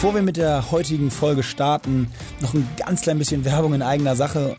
[0.00, 2.06] Bevor wir mit der heutigen Folge starten,
[2.40, 4.56] noch ein ganz klein bisschen Werbung in eigener Sache.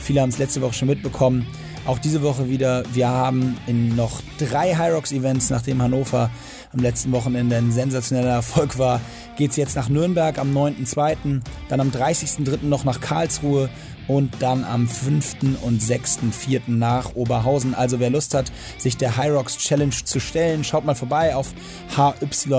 [0.00, 1.46] Viele haben es letzte Woche schon mitbekommen.
[1.84, 2.84] Auch diese Woche wieder.
[2.94, 6.30] Wir haben in noch drei Hyrox Events, nachdem Hannover
[6.72, 9.02] am letzten Wochenende ein sensationeller Erfolg war,
[9.36, 12.64] geht es jetzt nach Nürnberg am 9.2., dann am 30.3.
[12.64, 13.68] noch nach Karlsruhe
[14.08, 15.36] und dann am 5.
[15.62, 16.62] und 6.4.
[16.66, 17.74] nach Oberhausen.
[17.74, 21.52] Also wer Lust hat, sich der Hyrox Challenge zu stellen, schaut mal vorbei auf
[21.94, 22.58] hyrox.com,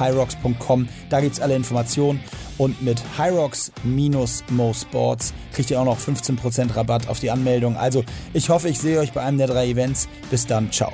[0.00, 0.88] hyrox.com.
[1.08, 2.20] Da gibt es alle Informationen.
[2.58, 7.78] Und mit Hyrox minus Mo Sports kriegt ihr auch noch 15% Rabatt auf die Anmeldung.
[7.78, 8.04] Also
[8.34, 10.08] ich hoffe, ich sehe euch bei einem der drei Events.
[10.30, 10.92] Bis dann, ciao.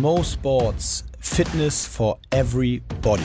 [0.00, 3.20] Mo Sports Fitness for Everybody.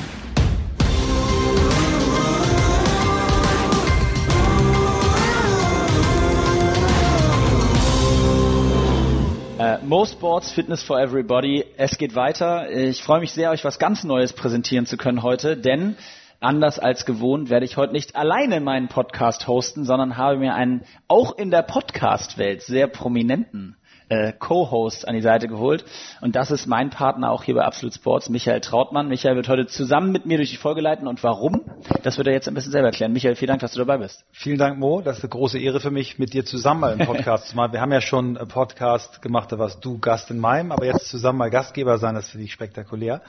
[9.59, 11.63] Äh, Mo Sports Fitness for Everybody.
[11.77, 12.71] Es geht weiter.
[12.71, 15.95] Ich freue mich sehr, euch was ganz Neues präsentieren zu können heute, denn
[16.39, 20.81] anders als gewohnt werde ich heute nicht alleine meinen Podcast hosten, sondern habe mir einen
[21.07, 23.77] auch in der Podcast-Welt sehr prominenten
[24.13, 25.83] äh, Co-Host an die Seite geholt.
[26.21, 29.07] Und das ist mein Partner auch hier bei Absolute Sports, Michael Trautmann.
[29.07, 31.07] Michael wird heute zusammen mit mir durch die Folge leiten.
[31.07, 31.61] Und warum?
[32.03, 33.11] Das wird er jetzt ein bisschen selber erklären.
[33.11, 34.23] Michael, vielen Dank, dass du dabei bist.
[34.31, 35.01] Vielen Dank, Mo.
[35.01, 37.73] Das ist eine große Ehre für mich, mit dir zusammen mal im Podcast zu machen.
[37.73, 41.07] Wir haben ja schon einen Podcast gemacht, da warst du Gast in meinem, aber jetzt
[41.07, 43.21] zusammen mal Gastgeber sein, das finde ich spektakulär.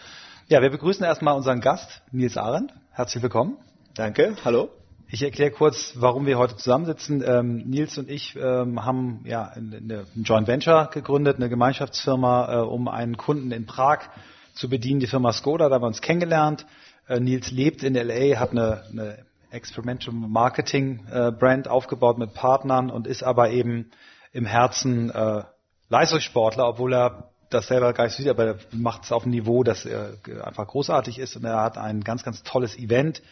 [0.48, 2.72] Ja, wir begrüßen erstmal unseren Gast, Nils Arendt.
[2.92, 3.56] Herzlich willkommen.
[3.94, 4.83] Danke, hallo.
[5.14, 7.22] Ich erkläre kurz, warum wir heute zusammensitzen.
[7.24, 12.56] Ähm, Nils und ich ähm, haben ja eine, ein Joint Venture gegründet, eine Gemeinschaftsfirma, äh,
[12.64, 14.00] um einen Kunden in Prag
[14.54, 15.68] zu bedienen, die Firma Skoda.
[15.68, 16.66] Da haben wir uns kennengelernt.
[17.06, 19.18] Äh, Nils lebt in LA, hat eine, eine
[19.50, 23.92] Experimental Marketing äh, Brand aufgebaut mit Partnern und ist aber eben
[24.32, 25.44] im Herzen äh,
[25.90, 29.62] Leistungssportler, obwohl er das selber gar nicht sieht, aber er macht es auf einem Niveau,
[29.62, 30.08] das äh,
[30.42, 33.22] einfach großartig ist und er hat ein ganz, ganz tolles Event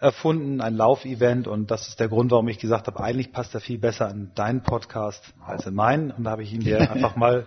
[0.00, 3.60] erfunden, ein Laufevent und das ist der Grund, warum ich gesagt habe, eigentlich passt er
[3.60, 7.16] viel besser in deinen Podcast als in meinen und da habe ich ihn dir einfach
[7.16, 7.46] mal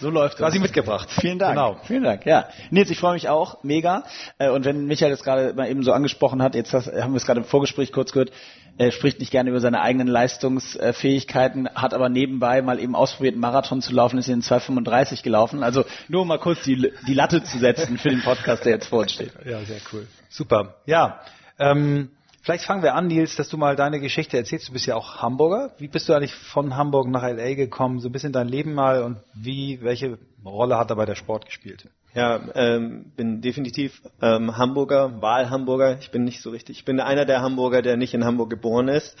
[0.00, 1.08] so läuft quasi mitgebracht.
[1.10, 1.54] Vielen Dank.
[1.54, 1.76] Genau.
[1.84, 2.26] Vielen Dank.
[2.26, 4.04] Ja, Nils, ich freue mich auch mega.
[4.38, 7.26] Äh, und wenn Michael das gerade mal eben so angesprochen hat, jetzt haben wir es
[7.26, 8.32] gerade im Vorgespräch kurz gehört,
[8.76, 13.40] er spricht nicht gerne über seine eigenen Leistungsfähigkeiten, hat aber nebenbei mal eben ausprobiert, einen
[13.40, 15.62] Marathon zu laufen, ist in 2,35 gelaufen.
[15.62, 18.88] Also nur um mal kurz die, die Latte zu setzen für den Podcast, der jetzt
[18.88, 19.32] vor uns steht.
[19.44, 20.08] Ja, sehr cool.
[20.28, 20.74] Super.
[20.86, 21.20] Ja,
[21.58, 22.10] ähm,
[22.42, 24.68] vielleicht fangen wir an, Nils, dass du mal deine Geschichte erzählst.
[24.68, 25.72] Du bist ja auch Hamburger.
[25.78, 28.00] Wie bist du eigentlich von Hamburg nach LA gekommen?
[28.00, 31.88] So ein bisschen dein Leben mal und wie, welche Rolle hat dabei der Sport gespielt?
[32.14, 35.98] Ja, ähm, bin definitiv ähm, Hamburger, Wahlhamburger.
[35.98, 36.78] Ich bin nicht so richtig.
[36.78, 39.16] Ich bin einer der Hamburger, der nicht in Hamburg geboren ist.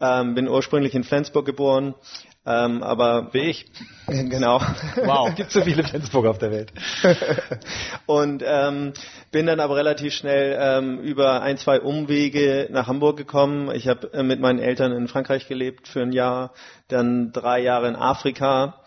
[0.00, 1.94] Ähm, bin ursprünglich in Flensburg geboren,
[2.46, 3.66] ähm, aber wie ich.
[4.08, 4.60] Genau.
[5.04, 5.34] Wow.
[5.34, 6.72] Gibt so viele Flensburger auf der Welt.
[8.06, 8.92] und ähm,
[9.32, 13.68] bin dann aber relativ schnell ähm, über ein, zwei Umwege nach Hamburg gekommen.
[13.74, 16.52] Ich habe äh, mit meinen Eltern in Frankreich gelebt für ein Jahr,
[16.86, 18.80] dann drei Jahre in Afrika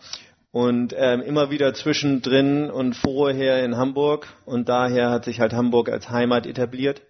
[0.52, 4.26] und ähm, immer wieder zwischendrin und vorher in Hamburg.
[4.46, 7.02] Und daher hat sich halt Hamburg als Heimat etabliert.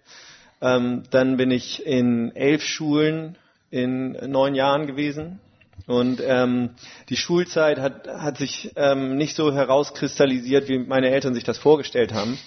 [0.61, 3.37] Ähm, dann bin ich in elf Schulen
[3.69, 5.39] in neun Jahren gewesen
[5.87, 6.71] und ähm,
[7.09, 12.13] die Schulzeit hat, hat sich ähm, nicht so herauskristallisiert, wie meine Eltern sich das vorgestellt
[12.13, 12.37] haben.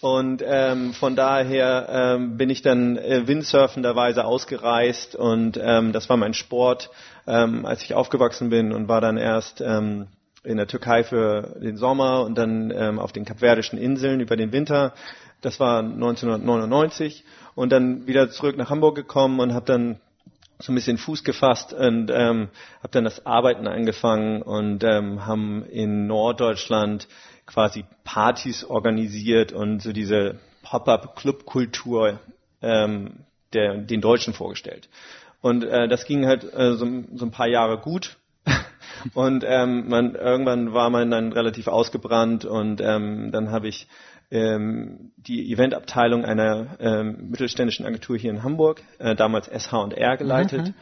[0.00, 6.16] Und ähm, von daher ähm, bin ich dann äh, windsurfenderweise ausgereist und ähm, das war
[6.18, 6.90] mein Sport,
[7.26, 10.08] ähm, als ich aufgewachsen bin und war dann erst ähm,
[10.44, 14.52] in der Türkei für den Sommer und dann ähm, auf den Kapverdischen Inseln über den
[14.52, 14.92] Winter.
[15.40, 19.98] Das war 1999 und dann wieder zurück nach Hamburg gekommen und habe dann
[20.58, 25.64] so ein bisschen Fuß gefasst und ähm, habe dann das Arbeiten angefangen und ähm, haben
[25.66, 27.08] in Norddeutschland
[27.46, 32.18] quasi Partys organisiert und so diese Pop-up-Club-Kultur
[32.62, 33.20] ähm,
[33.52, 34.88] den Deutschen vorgestellt.
[35.40, 38.16] Und äh, das ging halt äh, so, so ein paar Jahre gut.
[39.14, 43.86] und ähm, man, irgendwann war man dann relativ ausgebrannt und ähm, dann habe ich
[44.30, 50.68] ähm, die Eventabteilung einer ähm, mittelständischen Agentur hier in Hamburg, äh, damals SH&R geleitet.
[50.68, 50.74] Mhm.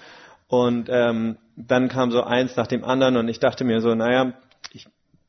[0.49, 4.35] Und ähm, dann kam so eins nach dem anderen und ich dachte mir so, naja,
[4.73, 4.87] ich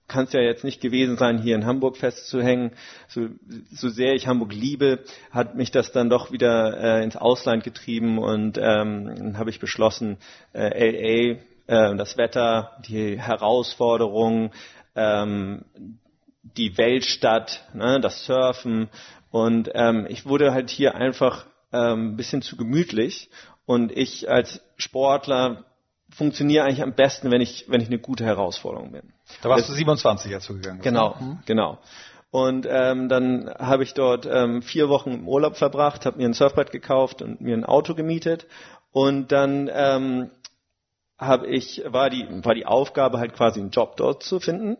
[0.08, 2.72] kann es ja jetzt nicht gewesen sein, hier in Hamburg festzuhängen.
[3.08, 3.28] So,
[3.72, 5.00] so sehr ich Hamburg liebe,
[5.32, 9.60] hat mich das dann doch wieder äh, ins Ausland getrieben und ähm, dann habe ich
[9.60, 10.18] beschlossen,
[10.54, 14.52] äh, LA, äh, das Wetter, die Herausforderungen,
[14.96, 15.66] ähm,
[16.58, 18.90] die Weltstadt, ne, das Surfen.
[19.32, 23.30] Und ähm, ich wurde halt hier einfach ähm, ein bisschen zu gemütlich.
[23.66, 25.66] Und ich als Sportler
[26.10, 29.14] funktioniere eigentlich am besten, wenn ich, wenn ich eine gute Herausforderung bin.
[29.42, 30.84] Da warst das, du 27, als du gegangen bist.
[30.84, 31.40] Genau, mhm.
[31.46, 31.80] genau.
[32.32, 36.34] Und ähm, dann habe ich dort ähm, vier Wochen im Urlaub verbracht, habe mir ein
[36.34, 38.46] Surfbrett gekauft und mir ein Auto gemietet.
[38.92, 40.32] Und dann ähm,
[41.18, 44.78] habe ich war die war die Aufgabe halt quasi einen Job dort zu finden.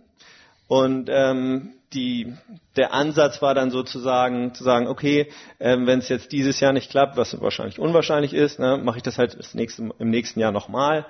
[0.68, 2.34] Und ähm, die,
[2.76, 6.90] der Ansatz war dann sozusagen zu sagen, okay, ähm, wenn es jetzt dieses Jahr nicht
[6.90, 10.52] klappt, was wahrscheinlich unwahrscheinlich ist, ne, mache ich das halt das nächste, im nächsten Jahr
[10.52, 11.06] nochmal.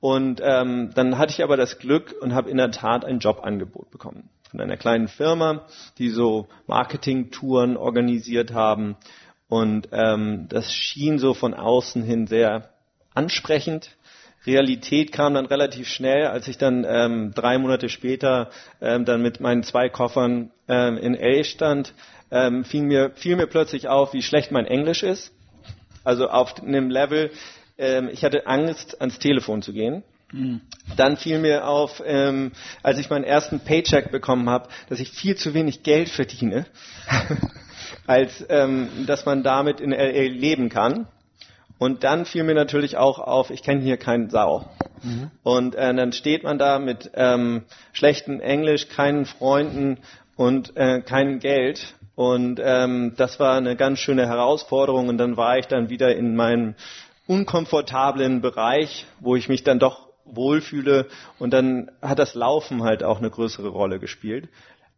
[0.00, 3.90] Und ähm, dann hatte ich aber das Glück und habe in der Tat ein Jobangebot
[3.90, 5.66] bekommen von einer kleinen Firma,
[5.98, 8.96] die so Marketing-Touren organisiert haben.
[9.48, 12.70] Und ähm, das schien so von außen hin sehr
[13.14, 13.96] ansprechend.
[14.48, 18.50] Realität kam dann relativ schnell, als ich dann ähm, drei Monate später
[18.80, 21.92] ähm, dann mit meinen zwei Koffern ähm, in L stand,
[22.30, 25.32] ähm, fiel, mir, fiel mir plötzlich auf, wie schlecht mein Englisch ist.
[26.04, 27.30] Also auf einem Level,
[27.76, 30.02] ähm, ich hatte Angst, ans Telefon zu gehen.
[30.32, 30.60] Mhm.
[30.96, 32.52] Dann fiel mir auf, ähm,
[32.82, 36.66] als ich meinen ersten Paycheck bekommen habe, dass ich viel zu wenig Geld verdiene,
[38.06, 41.06] als ähm, dass man damit in LA leben kann.
[41.78, 44.64] Und dann fiel mir natürlich auch auf, ich kenne hier keinen Sau.
[45.02, 45.30] Mhm.
[45.44, 49.98] Und äh, dann steht man da mit ähm, schlechtem Englisch, keinen Freunden
[50.36, 51.94] und äh, keinem Geld.
[52.16, 55.08] Und ähm, das war eine ganz schöne Herausforderung.
[55.08, 56.74] Und dann war ich dann wieder in meinem
[57.28, 61.06] unkomfortablen Bereich, wo ich mich dann doch wohlfühle.
[61.38, 64.48] Und dann hat das Laufen halt auch eine größere Rolle gespielt.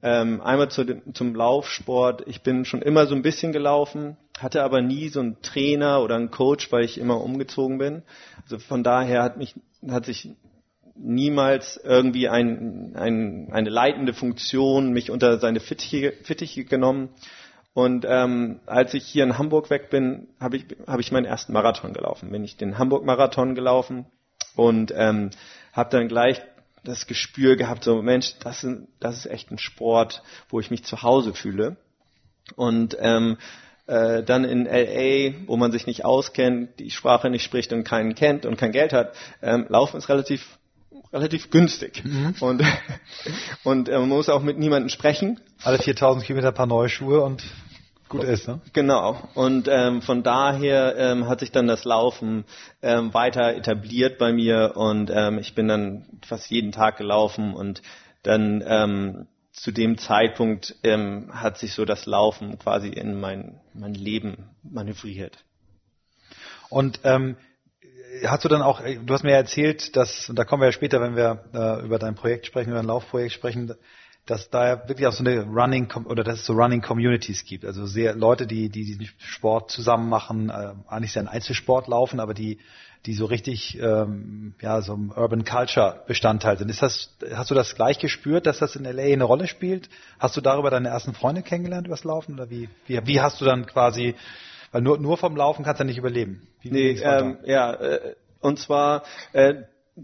[0.02, 2.26] Ähm, einmal zu dem, zum Laufsport.
[2.26, 6.16] Ich bin schon immer so ein bisschen gelaufen, hatte aber nie so einen Trainer oder
[6.16, 8.02] einen Coach, weil ich immer umgezogen bin.
[8.42, 9.54] Also von daher hat mich,
[9.88, 10.30] hat sich
[10.94, 17.10] niemals irgendwie ein, ein, eine leitende Funktion mich unter seine Fittiche, Fittiche genommen.
[17.72, 21.52] Und ähm, als ich hier in Hamburg weg bin, habe ich, hab ich meinen ersten
[21.52, 22.30] Marathon gelaufen.
[22.30, 24.06] Bin ich den Hamburg-Marathon gelaufen
[24.56, 25.30] und ähm,
[25.72, 26.42] habe dann gleich
[26.84, 30.84] das Gespür gehabt, so Mensch, das, ist, das ist echt ein Sport, wo ich mich
[30.84, 31.76] zu Hause fühle.
[32.56, 33.36] Und ähm,
[33.86, 38.14] äh, dann in LA, wo man sich nicht auskennt, die Sprache nicht spricht und keinen
[38.14, 40.58] kennt und kein Geld hat, ähm, Laufen ist relativ
[41.12, 42.04] relativ günstig.
[42.04, 42.34] Mhm.
[42.40, 42.62] Und,
[43.64, 45.40] und äh, man muss auch mit niemandem sprechen.
[45.62, 47.42] Alle 4000 Kilometer ein paar neue Schuhe und
[48.10, 48.60] gut ist, ne?
[48.74, 49.16] Genau.
[49.34, 52.44] Und ähm, von daher ähm, hat sich dann das Laufen
[52.82, 57.80] ähm, weiter etabliert bei mir und ähm, ich bin dann fast jeden Tag gelaufen und
[58.22, 63.94] dann ähm, zu dem Zeitpunkt ähm, hat sich so das Laufen quasi in mein, mein
[63.94, 65.38] Leben manövriert.
[66.68, 67.36] Und ähm,
[68.24, 71.00] hast du dann auch, du hast mir erzählt, dass, und da kommen wir ja später,
[71.00, 73.74] wenn wir äh, über dein Projekt sprechen, über dein Laufprojekt sprechen,
[74.26, 77.86] dass da wirklich auch so eine Running oder dass es so Running Communities gibt, also
[77.86, 82.34] sehr Leute, die die, die Sport zusammen machen, äh, eigentlich sehr ein Einzelsport laufen, aber
[82.34, 82.58] die
[83.06, 86.68] die so richtig ähm, ja so ein Urban Culture Bestandteil sind.
[86.68, 89.88] Ist das hast du das gleich gespürt, dass das in LA eine Rolle spielt?
[90.18, 93.44] Hast du darüber deine ersten Freunde kennengelernt übers Laufen oder wie wie, wie hast du
[93.46, 94.14] dann quasi
[94.70, 96.46] weil nur nur vom Laufen kannst du ja nicht überleben.
[96.60, 99.54] Wie, nee, ähm, ja, äh, und zwar äh,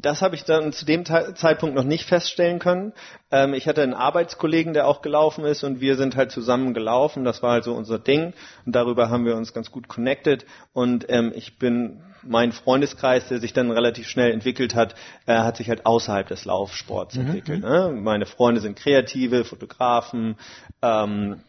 [0.00, 2.92] das habe ich dann zu dem Zeitpunkt noch nicht feststellen können.
[3.30, 7.24] Ähm, ich hatte einen Arbeitskollegen, der auch gelaufen ist und wir sind halt zusammen gelaufen.
[7.24, 8.32] Das war also unser Ding
[8.64, 10.44] und darüber haben wir uns ganz gut connected.
[10.72, 14.94] Und ähm, ich bin mein Freundeskreis, der sich dann relativ schnell entwickelt hat,
[15.26, 17.26] äh, hat sich halt außerhalb des Laufsports mhm.
[17.26, 17.62] entwickelt.
[17.62, 17.68] Mhm.
[17.68, 18.00] Ne?
[18.00, 20.36] Meine Freunde sind Kreative, Fotografen,
[20.82, 21.40] ähm,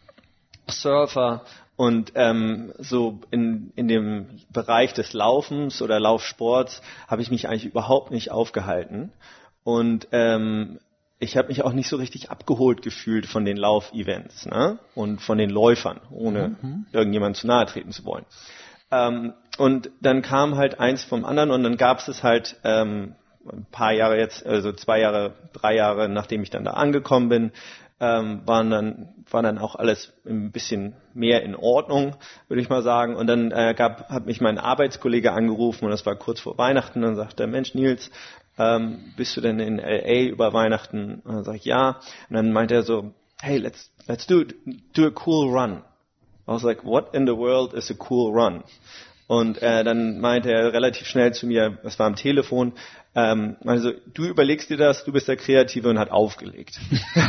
[0.70, 1.42] Surfer
[1.78, 7.66] und ähm, so in, in dem Bereich des Laufens oder Laufsports habe ich mich eigentlich
[7.66, 9.12] überhaupt nicht aufgehalten.
[9.62, 10.80] Und ähm,
[11.20, 14.80] ich habe mich auch nicht so richtig abgeholt gefühlt von den Laufevents ne?
[14.96, 16.86] und von den Läufern, ohne mhm.
[16.90, 18.24] irgendjemand zu nahe treten zu wollen.
[18.90, 23.14] Ähm, und dann kam halt eins vom anderen und dann gab es halt ähm,
[23.48, 27.52] ein paar Jahre jetzt, also zwei Jahre, drei Jahre, nachdem ich dann da angekommen bin,
[28.00, 32.16] ähm, waren dann war dann auch alles ein bisschen mehr in Ordnung,
[32.48, 33.16] würde ich mal sagen.
[33.16, 37.00] Und dann äh, gab, hat mich mein Arbeitskollege angerufen und das war kurz vor Weihnachten.
[37.00, 38.10] Und dann sagte er, Mensch Nils,
[38.58, 41.20] ähm, bist du denn in LA über Weihnachten?
[41.24, 42.00] Und dann sage ich ja.
[42.28, 44.44] Und dann meinte er so, hey, let's let's do
[44.94, 45.82] do a cool run.
[46.46, 48.64] I was like, what in the world is a cool run?
[49.28, 52.72] Und äh, dann meinte er relativ schnell zu mir, das war am Telefon,
[53.14, 56.80] ähm, also du überlegst dir das, du bist der Kreative und hat aufgelegt.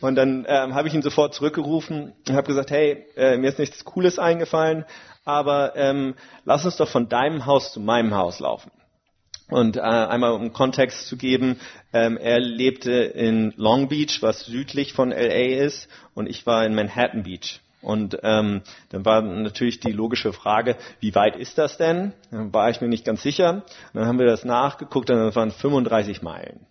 [0.00, 3.58] und dann ähm, habe ich ihn sofort zurückgerufen und habe gesagt, hey, äh, mir ist
[3.58, 4.86] nichts Cooles eingefallen,
[5.26, 6.14] aber ähm,
[6.46, 8.70] lass uns doch von deinem Haus zu meinem Haus laufen.
[9.50, 11.60] Und äh, einmal um Kontext zu geben,
[11.92, 16.74] ähm, er lebte in Long Beach, was südlich von LA ist, und ich war in
[16.74, 17.60] Manhattan Beach.
[17.88, 22.12] Und ähm, dann war natürlich die logische Frage, wie weit ist das denn?
[22.30, 23.50] Dann war ich mir nicht ganz sicher.
[23.50, 23.64] Und
[23.94, 26.66] dann haben wir das nachgeguckt und das waren 35 Meilen.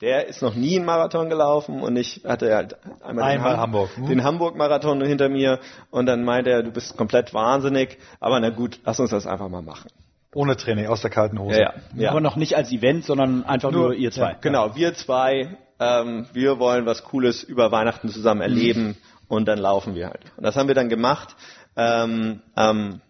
[0.00, 3.96] Der ist noch nie einen Marathon gelaufen und ich hatte halt einmal, Einmal den, Hamburg.
[3.96, 4.06] Hm.
[4.08, 8.80] den Hamburg-Marathon hinter mir und dann meinte er, du bist komplett wahnsinnig, aber na gut,
[8.84, 9.92] lass uns das einfach mal machen.
[10.34, 11.60] Ohne Training, aus der kalten Hose.
[11.60, 12.02] Ja, ja.
[12.02, 12.10] ja.
[12.10, 14.32] Aber noch nicht als Event, sondern einfach nur, ihr zwei.
[14.32, 18.96] Ja, genau, wir zwei, ähm, wir wollen was Cooles über Weihnachten zusammen erleben
[19.28, 20.24] und dann laufen wir halt.
[20.36, 21.34] Und das haben wir dann gemacht.
[21.76, 23.00] Ähm, ähm,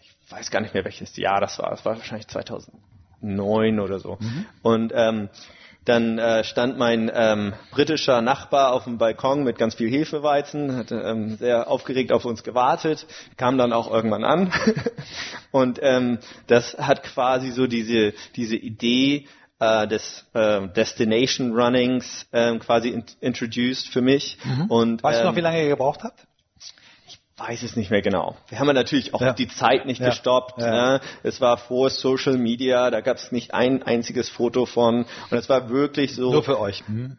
[0.00, 1.70] ich weiß gar nicht mehr, welches Jahr das war.
[1.70, 4.18] Das war wahrscheinlich 2009 oder so.
[4.62, 5.28] Und ähm,
[5.86, 10.90] dann äh, stand mein ähm, britischer Nachbar auf dem Balkon mit ganz viel Hefeweizen, hat
[10.90, 13.06] ähm, sehr aufgeregt auf uns gewartet,
[13.36, 14.52] kam dann auch irgendwann an.
[15.52, 16.18] Und ähm,
[16.48, 19.26] das hat quasi so diese, diese Idee
[19.58, 24.38] äh, des äh, Destination Runnings ähm, quasi in, introduced für mich.
[24.68, 26.26] Und, Weißt du noch, ähm, wie lange ihr gebraucht habt?
[27.38, 28.34] weiß es nicht mehr genau.
[28.48, 29.34] Wir haben ja natürlich auch Ja.
[29.34, 30.08] die Zeit nicht Ja.
[30.08, 30.58] gestoppt.
[30.58, 30.94] Ja.
[30.94, 31.00] Ne?
[31.22, 35.04] Es war vor Social Media, da gab es nicht ein einziges Foto von.
[35.30, 36.82] Und es war wirklich so Nur für euch.
[36.86, 37.18] Hm?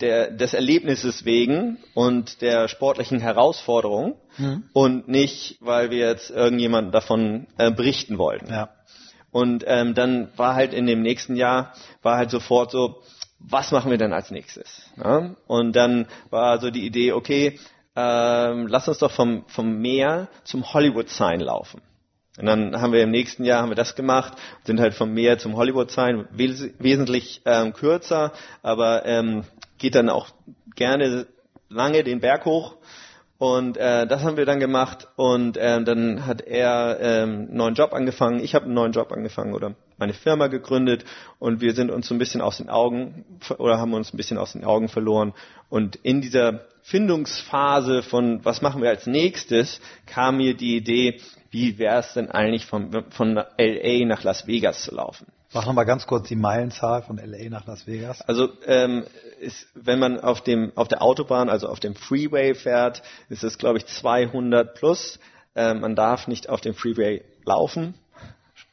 [0.00, 4.62] der, des Erlebnisses wegen und der sportlichen Herausforderung Mhm.
[4.72, 8.48] und nicht, weil wir jetzt irgendjemanden davon äh, berichten wollten.
[8.48, 8.68] Ja.
[9.30, 13.02] Und ähm, dann war halt in dem nächsten Jahr, war halt sofort so,
[13.38, 14.90] was machen wir denn als nächstes?
[14.96, 15.34] Ja?
[15.46, 17.58] Und dann war so die Idee, okay,
[17.94, 21.80] ähm, lass uns doch vom, vom Meer zum Hollywood Sign laufen.
[22.38, 25.38] Und dann haben wir im nächsten Jahr haben wir das gemacht, sind halt vom Meer
[25.38, 28.32] zum Hollywood Sign wes wesentlich ähm, kürzer,
[28.62, 29.42] aber ähm,
[29.78, 30.28] geht dann auch
[30.76, 31.26] gerne
[31.68, 32.76] lange den Berg hoch.
[33.38, 37.74] Und äh, das haben wir dann gemacht und ähm, dann hat er ähm, einen neuen
[37.74, 41.04] Job angefangen, ich habe einen neuen Job angefangen oder meine Firma gegründet
[41.38, 43.24] und wir sind uns so ein bisschen aus den Augen
[43.58, 45.34] oder haben uns ein bisschen aus den Augen verloren
[45.68, 51.20] und in dieser Findungsphase von was machen wir als nächstes kam mir die Idee,
[51.52, 55.28] wie wäre es denn eigentlich von, von LA nach Las Vegas zu laufen.
[55.54, 58.20] Mach noch mal ganz kurz die Meilenzahl von LA nach Las Vegas.
[58.22, 59.04] Also ähm,
[59.40, 63.58] ist, wenn man auf dem auf der Autobahn, also auf dem Freeway fährt, ist es
[63.58, 65.18] glaube ich 200 plus.
[65.54, 67.94] Ähm, man darf nicht auf dem Freeway laufen.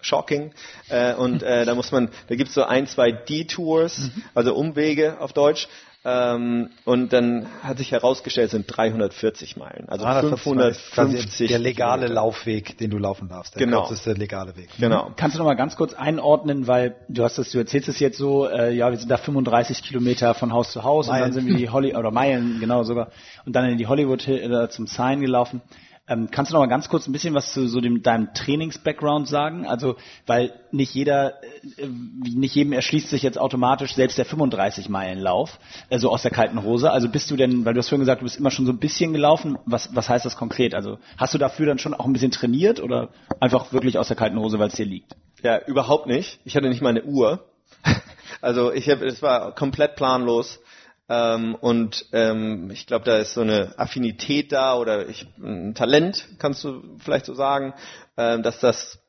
[0.02, 0.54] Shocking.
[0.90, 5.20] Äh, und äh, da muss man, da gibt es so ein, zwei Detours, also Umwege
[5.20, 5.68] auf Deutsch.
[6.08, 9.90] Ähm, und dann hat sich herausgestellt, es sind 340 Meilen.
[9.90, 11.48] Also 340 Meilen ist quasi 550.
[11.50, 12.14] Der legale Kilometer.
[12.14, 13.56] Laufweg, den du laufen darfst.
[13.56, 13.82] Der Genau.
[13.88, 14.70] kürzeste legale Weg.
[14.80, 15.12] Genau.
[15.16, 18.20] Kannst du noch mal ganz kurz einordnen, weil du hast das, du erzählst es jetzt
[18.20, 21.24] so, äh, ja, wir sind da 35 Kilometer von Haus zu Haus und Meilen.
[21.26, 23.10] dann sind wir die Holly oder Meilen genau sogar
[23.46, 25.62] und dann in die Hollywood Hill, äh, zum Sign gelaufen.
[26.08, 29.28] Ähm, kannst du noch mal ganz kurz ein bisschen was zu so dem deinem Trainings-Background
[29.28, 29.66] sagen?
[29.66, 29.96] Also,
[30.28, 31.42] weil nicht jeder,
[31.78, 35.58] äh, nicht jedem erschließt sich jetzt automatisch selbst der 35 Meilen Lauf,
[35.90, 36.92] also aus der kalten Hose.
[36.92, 38.78] Also bist du denn, weil du hast vorhin gesagt, du bist immer schon so ein
[38.78, 39.58] bisschen gelaufen.
[39.66, 40.76] Was was heißt das konkret?
[40.76, 43.10] Also hast du dafür dann schon auch ein bisschen trainiert oder
[43.40, 45.16] einfach wirklich aus der kalten Hose, weil es dir liegt?
[45.42, 46.40] Ja, überhaupt nicht.
[46.46, 47.46] Ich hatte nicht mal eine Uhr.
[48.42, 50.60] Also ich habe, es war komplett planlos.
[51.08, 56.28] Ähm, und ähm, ich glaube, da ist so eine Affinität da oder ich, ein Talent,
[56.40, 57.74] kannst du vielleicht so sagen,
[58.18, 59.00] ähm, dass das,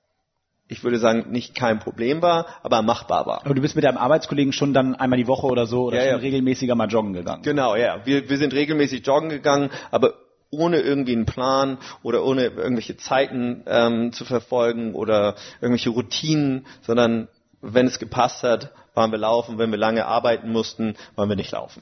[0.68, 3.40] ich würde sagen, nicht kein Problem war, aber machbar war.
[3.46, 6.12] Aber du bist mit deinem Arbeitskollegen schon dann einmal die Woche oder so oder Ja,
[6.12, 6.26] schon ja.
[6.26, 7.42] regelmäßiger mal joggen gegangen.
[7.42, 8.04] Genau, ja.
[8.04, 10.14] Wir, wir sind regelmäßig joggen gegangen, aber
[10.50, 17.28] ohne irgendwie einen Plan oder ohne irgendwelche Zeiten ähm, zu verfolgen oder irgendwelche Routinen, sondern
[17.62, 19.58] wenn es gepasst hat, waren wir laufen.
[19.58, 21.80] Wenn wir lange arbeiten mussten, waren wir nicht laufen.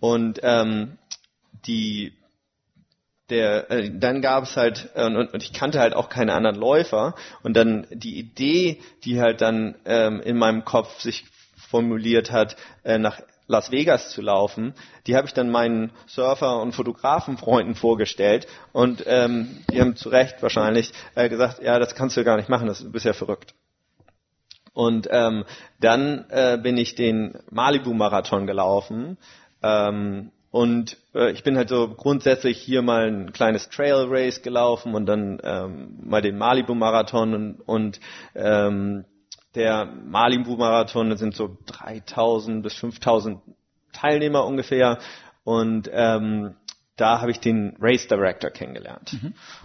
[0.00, 0.98] Und ähm,
[1.66, 2.12] die
[3.30, 6.56] der, äh, dann gab es halt, äh, und, und ich kannte halt auch keine anderen
[6.56, 7.14] Läufer.
[7.42, 11.24] Und dann die Idee, die halt dann ähm, in meinem Kopf sich
[11.56, 14.74] formuliert hat, äh, nach Las Vegas zu laufen,
[15.06, 18.46] die habe ich dann meinen Surfer- und Fotografenfreunden vorgestellt.
[18.72, 22.48] Und ähm, die haben zu Recht wahrscheinlich äh, gesagt, ja, das kannst du gar nicht
[22.48, 23.54] machen, das du bist ja verrückt.
[24.74, 25.44] Und ähm,
[25.80, 29.16] dann äh, bin ich den Malibu-Marathon gelaufen.
[29.62, 34.94] Ähm, und äh, ich bin halt so grundsätzlich hier mal ein kleines Trail Race gelaufen
[34.94, 38.00] und dann ähm, mal den Malibu-Marathon und, und
[38.34, 39.04] ähm,
[39.54, 43.40] der Malibu-Marathon sind so 3000 bis 5000
[43.92, 44.98] Teilnehmer ungefähr.
[45.44, 46.56] Und ähm,
[46.96, 49.16] da habe ich den Race Director kennengelernt.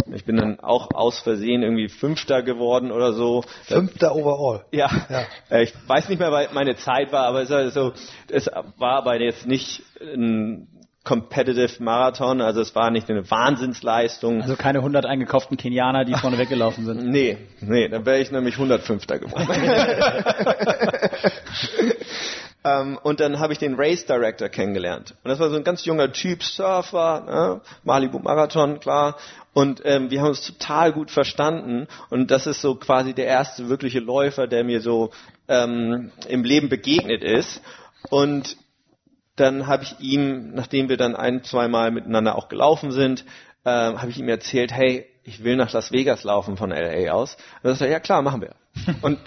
[0.06, 3.44] Und Ich bin dann auch aus Versehen irgendwie Fünfter geworden oder so.
[3.66, 4.66] Fünfter Overall.
[4.72, 5.26] Ja, Ja.
[5.50, 7.94] Äh, ich weiß nicht mehr, weil meine Zeit war, aber es war, so,
[8.30, 10.68] es war aber jetzt nicht ein
[11.04, 14.42] Competitive Marathon, also es war nicht eine Wahnsinnsleistung.
[14.42, 17.06] Also keine 100 eingekauften Kenianer, die vorne weggelaufen sind.
[17.08, 19.08] Nee, nee, dann wäre ich nämlich 105.
[19.08, 19.48] geworden.
[22.64, 25.16] Ähm, und dann habe ich den Race Director kennengelernt.
[25.24, 27.62] Und das war so ein ganz junger Typ, Surfer, ne?
[27.84, 29.16] Malibu Marathon, klar.
[29.54, 31.88] Und ähm, wir haben uns total gut verstanden.
[32.10, 35.12] Und das ist so quasi der erste wirkliche Läufer, der mir so
[35.48, 37.62] ähm, im Leben begegnet ist.
[38.10, 38.58] Und
[39.36, 43.24] dann habe ich ihm, nachdem wir dann ein, zweimal miteinander auch gelaufen sind,
[43.64, 47.38] äh, habe ich ihm erzählt, hey, ich will nach Las Vegas laufen von LA aus.
[47.64, 48.56] Und er, ja klar, machen wir.
[49.02, 49.20] Und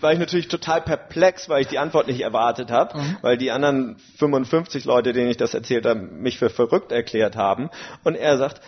[0.00, 3.16] war ich natürlich total perplex, weil ich die Antwort nicht erwartet habe, mhm.
[3.22, 7.70] weil die anderen 55 Leute, denen ich das erzählt habe, mich für verrückt erklärt haben.
[8.04, 8.60] Und er sagt,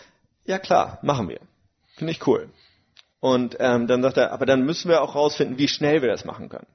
[0.44, 1.40] ja klar, machen wir.
[1.96, 2.48] Finde ich cool.
[3.20, 6.24] Und ähm, dann sagt er, aber dann müssen wir auch rausfinden, wie schnell wir das
[6.24, 6.66] machen können.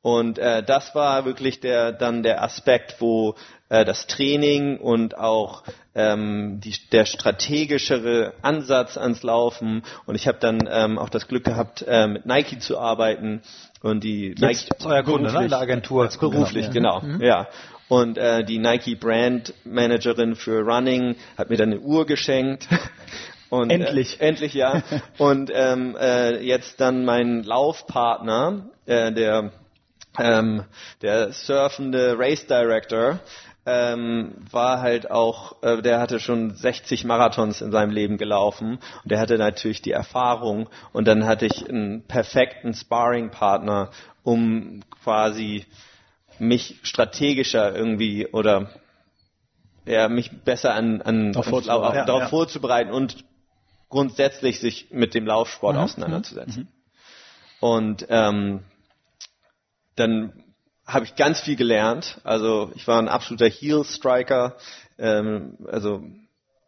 [0.00, 3.36] Und äh, das war wirklich der dann der Aspekt, wo
[3.74, 5.64] äh, das Training und auch
[5.94, 9.82] ähm, die, der strategischere Ansatz ans Laufen.
[10.06, 13.42] Und ich habe dann ähm, auch das Glück gehabt, äh, mit Nike zu arbeiten
[13.82, 15.48] und die Jetzt Nike ist euer Kunde, ne?
[15.48, 16.08] der Agentur.
[16.20, 17.00] Beruflich, genau.
[17.00, 17.20] Mhm.
[17.20, 17.48] Ja.
[17.88, 22.68] Und äh, die Nike Brand Managerin für Running hat mir dann eine Uhr geschenkt.
[23.50, 24.20] Und, endlich.
[24.20, 24.82] Äh, endlich, ja.
[25.18, 29.52] Und ähm, äh, jetzt dann mein Laufpartner, äh, der
[30.18, 30.64] ähm,
[31.02, 33.20] der surfende Race Director
[33.66, 39.10] ähm, war halt auch, äh, der hatte schon 60 Marathons in seinem Leben gelaufen und
[39.10, 43.90] der hatte natürlich die Erfahrung und dann hatte ich einen perfekten Sparring-Partner,
[44.22, 45.64] um quasi
[46.38, 48.70] mich strategischer irgendwie oder
[49.86, 52.28] ja, mich besser an, an darauf, vorzubereiten, ja, darauf ja.
[52.28, 53.24] vorzubereiten und
[53.88, 55.82] grundsätzlich sich mit dem Laufsport mhm.
[55.82, 56.62] auseinanderzusetzen.
[56.62, 56.68] Mhm.
[57.60, 58.60] Und ähm,
[59.96, 60.44] dann
[60.86, 62.20] habe ich ganz viel gelernt.
[62.24, 64.56] Also ich war ein absoluter Heel Striker.
[64.98, 66.04] Ähm, also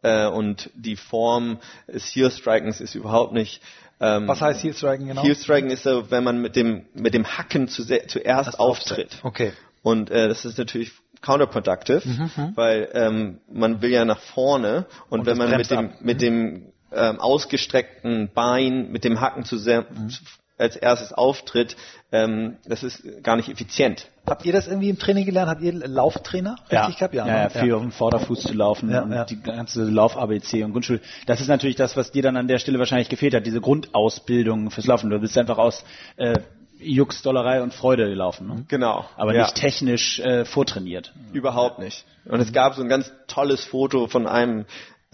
[0.01, 3.61] äh, und die Form des Heel Strikens ist überhaupt nicht.
[3.99, 5.23] Ähm, Was heißt Heel Striking genau?
[5.23, 9.19] Heel Striking ist so, wenn man mit dem mit dem Hacken zu, zuerst das auftritt.
[9.23, 9.53] Okay.
[9.81, 14.85] Und äh, das ist natürlich counterproductive, mhm, mhm, weil ähm, man will ja nach vorne
[15.09, 16.01] und, und wenn man mit dem ab.
[16.01, 20.09] mit dem ähm, ausgestreckten Bein mit dem Hacken zu sehr, mhm
[20.57, 21.75] als erstes auftritt,
[22.11, 24.07] ähm, das ist gar nicht effizient.
[24.25, 25.49] Habt ihr das irgendwie im Training gelernt?
[25.49, 26.81] Habt ihr Lauftrainer ja.
[26.81, 27.13] richtig gehabt?
[27.13, 27.75] Ja, ja, ja, viel ja.
[27.75, 29.25] auf dem Vorderfuß zu laufen ja, und ja.
[29.25, 31.01] die ganze Lauf-ABC und Grundschule.
[31.25, 34.71] Das ist natürlich das, was dir dann an der Stelle wahrscheinlich gefehlt hat, diese Grundausbildung
[34.71, 35.09] fürs Laufen.
[35.09, 35.83] Du bist einfach aus
[36.17, 36.39] äh,
[36.79, 38.47] Jux, Dollerei und Freude gelaufen.
[38.47, 38.65] Ne?
[38.67, 39.05] Genau.
[39.15, 41.13] Aber nicht technisch äh, vortrainiert.
[41.33, 42.05] Überhaupt nicht.
[42.25, 44.65] Und es gab so ein ganz tolles Foto von einem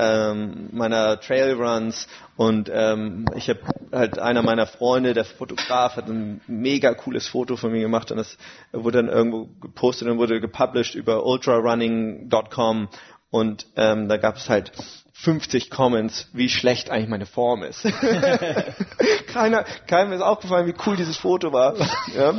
[0.03, 3.59] ähm, meiner Trailruns und ähm, ich habe
[3.91, 8.17] halt einer meiner Freunde, der Fotograf, hat ein mega cooles Foto von mir gemacht und
[8.17, 8.37] das
[8.71, 12.89] wurde dann irgendwo gepostet und wurde gepublished über ultrarunning.com
[13.29, 14.71] und ähm, da gab es halt
[15.13, 17.83] 50 Comments, wie schlecht eigentlich meine Form ist.
[19.27, 21.75] Keiner, keinem ist aufgefallen, wie cool dieses Foto war.
[22.15, 22.35] Ja?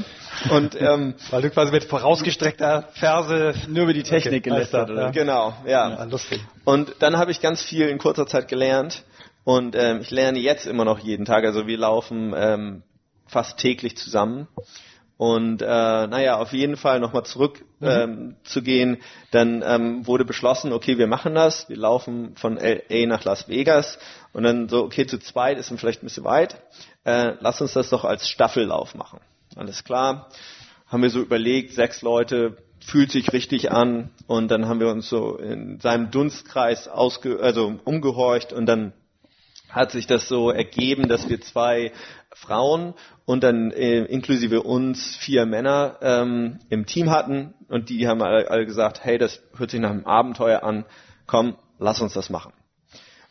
[0.51, 5.13] Und ähm, weil du quasi mit vorausgestreckter Ferse nur über die Technik okay, gelästert, oder?
[5.13, 5.91] Genau, ja.
[5.91, 6.41] ja lustig.
[6.65, 9.05] Und dann habe ich ganz viel in kurzer Zeit gelernt
[9.45, 11.45] und ähm, ich lerne jetzt immer noch jeden Tag.
[11.45, 12.83] Also wir laufen ähm,
[13.27, 14.49] fast täglich zusammen.
[15.25, 17.89] Und äh, naja, auf jeden Fall nochmal zurück mhm.
[17.89, 18.99] ähm, zu gehen,
[19.31, 23.99] dann ähm, wurde beschlossen, okay, wir machen das, wir laufen von LA nach Las Vegas.
[24.35, 26.61] Und dann so, okay, zu zweit ist vielleicht ein bisschen weit,
[27.05, 29.19] äh, lass uns das doch als Staffellauf machen.
[29.57, 30.29] Alles klar,
[30.89, 34.11] haben wir so überlegt, sechs Leute, fühlt sich richtig an.
[34.27, 38.93] Und dann haben wir uns so in seinem Dunstkreis ausge also umgehorcht und dann
[39.75, 41.93] hat sich das so ergeben, dass wir zwei
[42.33, 48.23] Frauen und dann äh, inklusive uns vier Männer ähm, im Team hatten und die haben
[48.23, 50.85] alle, alle gesagt, hey, das hört sich nach einem Abenteuer an,
[51.27, 52.53] komm, lass uns das machen.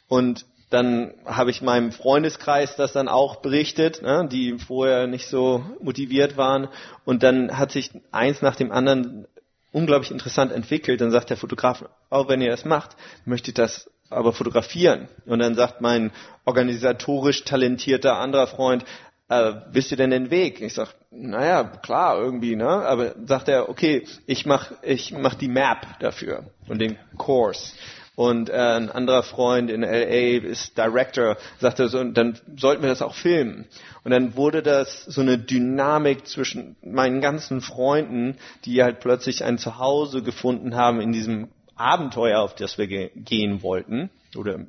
[0.07, 5.63] Und dann habe ich meinem Freundeskreis das dann auch berichtet, ne, die vorher nicht so
[5.79, 6.67] motiviert waren.
[7.05, 9.27] Und dann hat sich eins nach dem anderen
[9.71, 10.99] unglaublich interessant entwickelt.
[10.99, 15.07] Dann sagt der Fotograf, auch wenn ihr das macht, möchte ich das aber fotografieren.
[15.25, 16.11] Und dann sagt mein
[16.45, 18.85] organisatorisch talentierter anderer Freund,
[19.29, 20.61] äh, wisst ihr denn den Weg?
[20.61, 22.67] Ich sag, naja, klar, irgendwie, ne?
[22.67, 27.73] Aber sagt er, okay, ich mach, ich mach die Map dafür und den Course.
[28.15, 33.01] Und äh, ein anderer Freund in LA ist Director, sagte so, dann sollten wir das
[33.01, 33.65] auch filmen.
[34.03, 39.57] Und dann wurde das so eine Dynamik zwischen meinen ganzen Freunden, die halt plötzlich ein
[39.57, 44.09] Zuhause gefunden haben in diesem Abenteuer, auf das wir ge gehen wollten.
[44.35, 44.59] Oder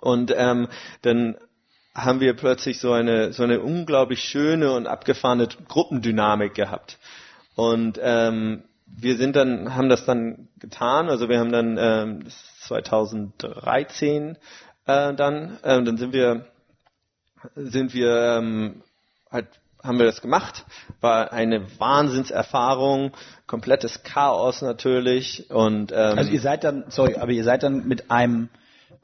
[0.00, 0.68] und ähm,
[1.02, 1.36] dann
[1.94, 6.98] haben wir plötzlich so eine so eine unglaublich schöne und abgefahrene Gruppendynamik gehabt.
[7.54, 11.08] Und ähm, wir sind dann haben das dann getan.
[11.08, 12.24] Also wir haben dann ähm,
[12.60, 14.36] 2013
[14.86, 16.46] äh, dann äh, dann sind wir
[17.54, 18.82] sind wir ähm,
[19.30, 19.48] halt
[19.86, 20.64] haben wir das gemacht.
[21.00, 23.12] War eine Wahnsinnserfahrung,
[23.46, 25.50] komplettes Chaos natürlich.
[25.50, 28.48] Und ähm, Also ihr seid dann, sorry, aber ihr seid dann mit einem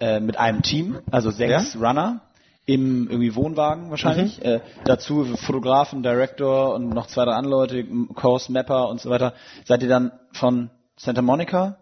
[0.01, 2.21] äh, mit einem Team, also sechs Runner
[2.65, 4.45] im irgendwie Wohnwagen wahrscheinlich.
[4.45, 9.35] Äh, dazu Fotografen, Director und noch zwei, drei andere Leute, Course Mapper und so weiter.
[9.65, 11.77] Seid ihr dann von Santa Monica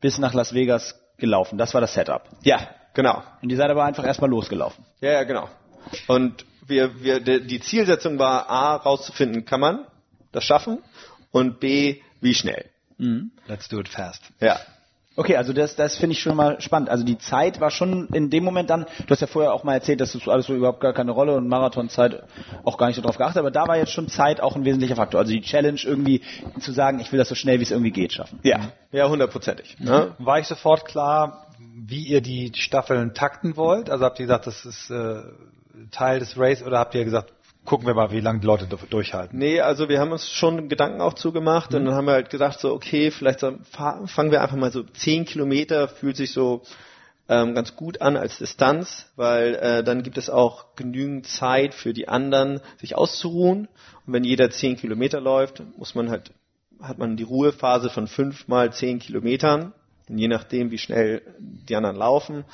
[0.00, 1.58] bis nach Las Vegas gelaufen?
[1.58, 2.22] Das war das Setup.
[2.42, 2.60] ja,
[2.94, 3.22] genau.
[3.42, 4.84] Und ihr seid aber einfach erstmal losgelaufen.
[5.00, 5.48] Ja, ja, genau.
[6.06, 9.86] Und wir, wir, die Zielsetzung war A, rauszufinden, kann man
[10.32, 10.78] das schaffen?
[11.30, 12.66] Und B, wie schnell?
[13.46, 14.22] Let's do it fast.
[14.40, 14.58] Ja.
[15.18, 16.90] Okay, also das, das finde ich schon mal spannend.
[16.90, 19.72] Also die Zeit war schon in dem Moment dann, du hast ja vorher auch mal
[19.72, 22.24] erzählt, dass das alles so überhaupt gar keine Rolle und Marathonzeit
[22.64, 24.96] auch gar nicht so drauf geachtet, aber da war jetzt schon Zeit auch ein wesentlicher
[24.96, 25.20] Faktor.
[25.20, 26.20] Also die Challenge irgendwie
[26.60, 28.40] zu sagen, ich will das so schnell wie es irgendwie geht schaffen.
[28.42, 29.78] Ja, ja, hundertprozentig.
[29.78, 30.14] Ne?
[30.18, 33.88] War ich sofort klar, wie ihr die Staffeln takten wollt?
[33.88, 35.22] Also habt ihr gesagt, das ist äh,
[35.90, 37.32] Teil des Race oder habt ihr gesagt,
[37.64, 39.38] gucken wir mal, wie lange die Leute du- durchhalten?
[39.38, 42.60] Nee, also wir haben uns schon Gedanken auch zugemacht und dann haben wir halt gedacht,
[42.60, 46.62] so, okay, vielleicht so, fa- fangen wir einfach mal so zehn Kilometer, fühlt sich so
[47.28, 51.92] ähm, ganz gut an als Distanz, weil äh, dann gibt es auch genügend Zeit für
[51.92, 53.68] die anderen, sich auszuruhen.
[54.06, 56.30] Und wenn jeder zehn Kilometer läuft, muss man halt,
[56.80, 59.72] hat man die Ruhephase von fünf mal zehn Kilometern.
[60.08, 62.44] Und je nachdem, wie schnell die anderen laufen,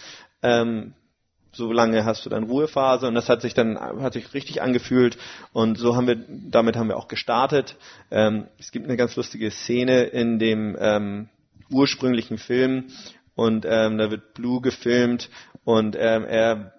[0.42, 0.94] ähm,
[1.52, 5.18] so lange hast du dann Ruhephase und das hat sich dann hat sich richtig angefühlt
[5.52, 7.76] und so haben wir damit haben wir auch gestartet.
[8.10, 11.28] Ähm, es gibt eine ganz lustige Szene in dem ähm,
[11.70, 12.86] ursprünglichen Film
[13.34, 15.30] und ähm, da wird Blue gefilmt
[15.64, 16.72] und ähm, er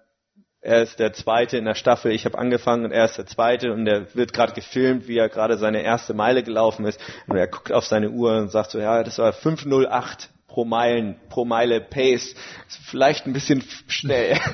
[0.66, 2.14] er ist der Zweite in der Staffel.
[2.14, 5.28] Ich habe angefangen und er ist der Zweite und er wird gerade gefilmt, wie er
[5.28, 7.02] gerade seine erste Meile gelaufen ist.
[7.28, 11.16] Und er guckt auf seine Uhr und sagt so, ja, das war 508 pro Meilen,
[11.30, 12.36] pro Meile Pace.
[12.68, 14.38] Ist vielleicht ein bisschen schnell.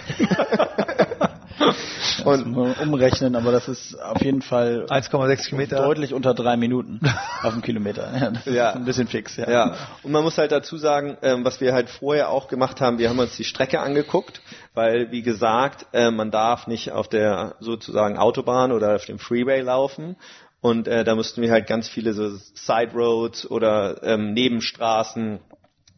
[2.23, 5.83] und Mal umrechnen, aber das ist auf jeden Fall 1,6 Kilometer.
[5.83, 7.01] deutlich unter drei Minuten
[7.43, 8.09] auf dem Kilometer.
[8.17, 8.69] Ja, das Ja.
[8.69, 9.49] ist ein bisschen fix, ja.
[9.49, 12.97] Ja, und man muss halt dazu sagen, ähm, was wir halt vorher auch gemacht haben,
[12.97, 14.41] wir haben uns die Strecke angeguckt,
[14.73, 19.59] weil wie gesagt, äh, man darf nicht auf der sozusagen Autobahn oder auf dem Freeway
[19.59, 20.15] laufen.
[20.61, 25.39] Und äh, da mussten wir halt ganz viele so Side Roads oder ähm, Nebenstraßen,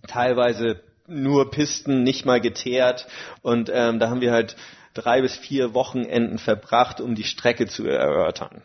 [0.07, 3.07] teilweise nur Pisten, nicht mal geteert.
[3.41, 4.55] Und ähm, da haben wir halt
[4.93, 8.61] drei bis vier Wochenenden verbracht, um die Strecke zu erörtern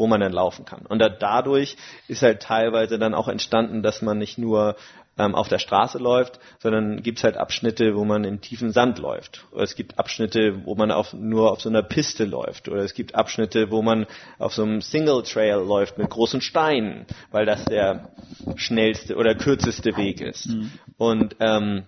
[0.00, 0.86] wo man dann laufen kann.
[0.86, 1.76] Und da, dadurch
[2.08, 4.76] ist halt teilweise dann auch entstanden, dass man nicht nur
[5.20, 9.44] ähm, auf der Straße läuft, sondern gibt's halt Abschnitte, wo man im tiefen Sand läuft.
[9.52, 12.68] Oder es gibt Abschnitte, wo man auf, nur auf so einer Piste läuft.
[12.68, 14.06] Oder es gibt Abschnitte, wo man
[14.38, 18.08] auf so einem Single Trail läuft mit großen Steinen, weil das der
[18.56, 20.48] schnellste oder kürzeste Weg ist.
[20.96, 21.84] Und ähm,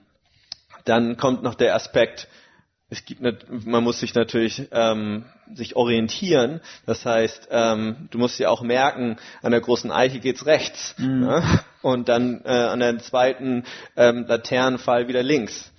[0.85, 2.29] dann kommt noch der Aspekt,
[2.93, 5.25] es gibt man muss sich natürlich ähm,
[5.55, 6.61] sich orientieren.
[6.85, 11.43] Das heißt, ähm, du musst ja auch merken, an der großen Eiche geht's rechts ne?
[11.81, 13.65] und dann äh, an der zweiten
[13.97, 15.73] ähm, Laternenfall wieder links.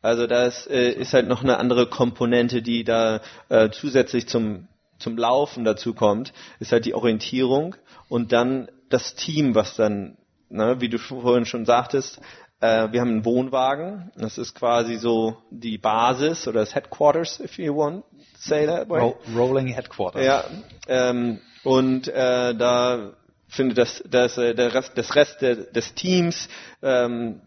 [0.00, 4.68] Also das äh, ist halt noch eine andere Komponente, die da äh, zusätzlich zum
[5.00, 7.74] zum Laufen dazu kommt, ist halt die Orientierung
[8.10, 10.18] und dann das Team, was dann,
[10.50, 12.20] ne, wie du vorhin schon sagtest,
[12.60, 14.10] äh, wir haben einen Wohnwagen.
[14.16, 18.88] Das ist quasi so die Basis oder das Headquarters, if you want to say that
[18.88, 19.00] way.
[19.00, 20.24] Ro Rolling Headquarters.
[20.24, 20.44] Ja,
[20.88, 23.12] ähm, und äh, da
[23.48, 26.48] findet das, das, äh, der Rest, das Rest des Teams,
[26.82, 27.40] ähm,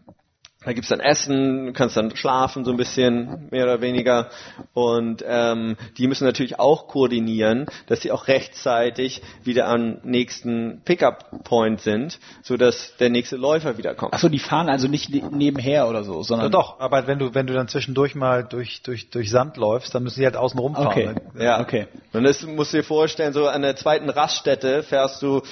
[0.64, 4.30] da gibt's dann Essen, du kannst dann schlafen so ein bisschen, mehr oder weniger.
[4.72, 11.80] Und ähm, die müssen natürlich auch koordinieren, dass sie auch rechtzeitig wieder am nächsten Pickup-Point
[11.80, 14.14] sind, sodass der nächste Läufer wieder kommt.
[14.14, 17.34] Achso, die fahren also nicht ne- nebenher oder so, Ja, sondern doch, aber wenn du,
[17.34, 20.58] wenn du dann zwischendurch mal durch, durch, durch Sand läufst, dann müssen sie halt außen
[20.58, 20.88] rumfahren.
[20.88, 21.14] Okay.
[21.38, 21.86] Ja, Okay.
[22.12, 25.42] Und das musst du dir vorstellen, so an der zweiten Raststätte fährst du,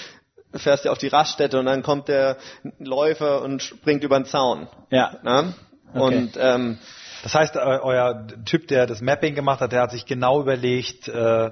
[0.54, 2.36] fährst du auf die Raststätte und dann kommt der
[2.78, 4.68] Läufer und springt über den Zaun.
[4.90, 5.16] Ja.
[5.22, 5.54] Na?
[5.94, 6.78] Und ähm,
[7.22, 11.08] Das heißt, eu- euer Typ, der das Mapping gemacht hat, der hat sich genau überlegt,
[11.08, 11.50] äh,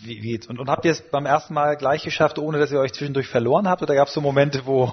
[0.00, 0.40] wie, wie.
[0.48, 3.26] Und, und habt ihr es beim ersten Mal gleich geschafft, ohne dass ihr euch zwischendurch
[3.28, 3.82] verloren habt?
[3.82, 4.92] Oder gab es so Momente, wo,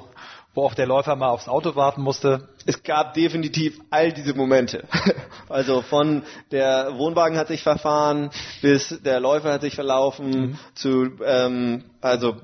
[0.54, 2.48] wo auch der Läufer mal aufs Auto warten musste?
[2.68, 4.84] es gab definitiv all diese Momente.
[5.48, 8.32] Also von der Wohnwagen hat sich verfahren
[8.64, 12.38] bis der Läufer hat sich verlaufen zu ähm, also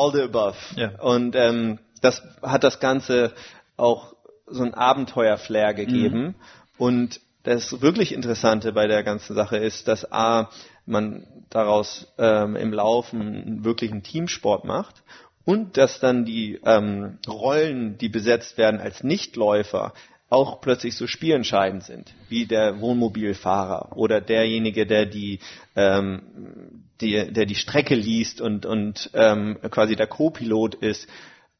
[0.00, 0.56] all the above.
[0.76, 0.90] Ja.
[1.00, 3.32] Und ähm, das hat das Ganze
[3.76, 4.14] auch
[4.46, 6.34] so ein Abenteuer-Flair gegeben.
[6.78, 10.50] Und das wirklich Interessante bei der ganzen Sache ist, dass A,
[10.86, 15.02] man daraus ähm, im Laufen wirklich einen Teamsport macht
[15.44, 19.92] und dass dann die ähm, Rollen, die besetzt werden als Nichtläufer,
[20.30, 25.40] auch plötzlich so spielentscheidend sind, wie der Wohnmobilfahrer oder derjenige, der die
[25.76, 31.08] ähm, die, der die Strecke liest und, und ähm, quasi der Co-Pilot ist.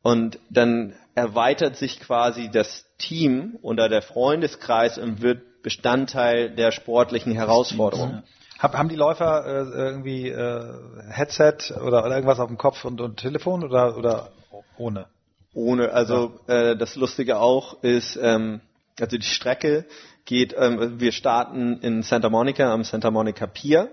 [0.02, 7.33] Und dann erweitert sich quasi das Team oder der Freundeskreis und wird Bestandteil der sportlichen
[7.33, 8.22] Herausforderung.
[8.59, 10.74] Hab, haben die Läufer äh, irgendwie äh,
[11.11, 14.30] Headset oder, oder irgendwas auf dem Kopf und, und Telefon oder, oder
[14.76, 15.06] ohne?
[15.53, 18.61] Ohne, also äh, das Lustige auch ist, ähm,
[19.01, 19.85] also die Strecke
[20.25, 23.91] geht, ähm, wir starten in Santa Monica am Santa Monica Pier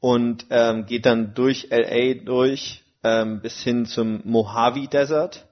[0.00, 5.46] und ähm, geht dann durch LA durch ähm, bis hin zum Mojave Desert.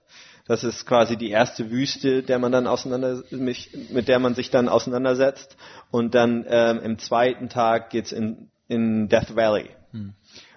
[0.47, 4.69] Das ist quasi die erste Wüste, der man dann auseinander, mit der man sich dann
[4.69, 5.57] auseinandersetzt.
[5.93, 9.71] Und dann ähm, im zweiten Tag geht's in, in Death Valley.
[9.93, 10.15] Hm.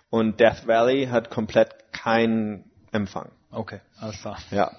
[0.10, 3.30] Und Death Valley hat komplett keinen Empfang.
[3.54, 4.38] Okay, alles klar.
[4.52, 4.72] Ja.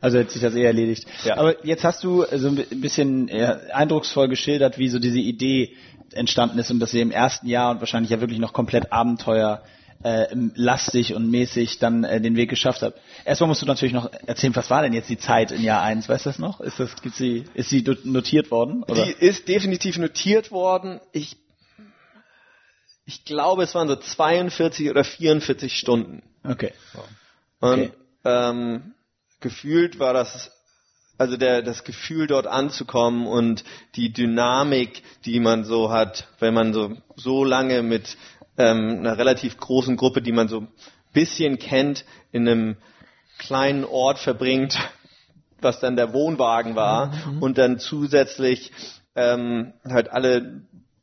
[0.00, 1.06] Also hat sich das eh erledigt.
[1.24, 1.36] Ja.
[1.36, 5.76] Aber jetzt hast du so ein bisschen eindrucksvoll geschildert, wie so diese Idee
[6.12, 9.62] entstanden ist und dass ihr im ersten Jahr und wahrscheinlich ja wirklich noch komplett Abenteuer
[10.02, 13.00] äh, lastig und mäßig dann äh, den Weg geschafft habt.
[13.24, 16.08] Erstmal musst du natürlich noch erzählen, was war denn jetzt die Zeit in Jahr 1?
[16.08, 16.60] Weißt du das noch?
[16.60, 18.82] Ist das, gibt's die, ist sie notiert worden?
[18.84, 19.04] Oder?
[19.04, 21.00] Die ist definitiv notiert worden.
[21.12, 21.36] Ich,
[23.06, 26.22] ich glaube, es waren so 42 oder 44 Stunden.
[26.44, 26.72] Okay.
[27.60, 27.92] Und okay.
[28.24, 28.94] Ähm,
[29.40, 30.50] gefühlt war das
[31.18, 33.64] also der, das Gefühl dort anzukommen und
[33.94, 38.16] die Dynamik, die man so hat, wenn man so, so lange mit
[38.58, 40.68] ähm, einer relativ großen Gruppe, die man so ein
[41.12, 42.76] bisschen kennt, in einem
[43.38, 44.78] kleinen Ort verbringt,
[45.60, 47.42] was dann der Wohnwagen war mhm.
[47.42, 48.72] und dann zusätzlich
[49.14, 50.62] ähm, halt alle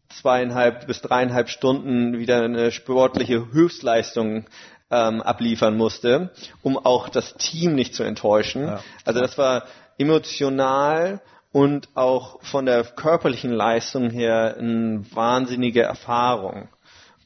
[0.09, 4.45] zweieinhalb bis dreieinhalb Stunden wieder eine sportliche Höchstleistung
[4.93, 6.29] ähm, abliefern musste,
[6.61, 8.67] um auch das Team nicht zu enttäuschen.
[8.67, 8.83] Ja.
[9.03, 9.63] Also das war
[9.97, 16.69] emotional und auch von der körperlichen Leistung her eine wahnsinnige Erfahrung,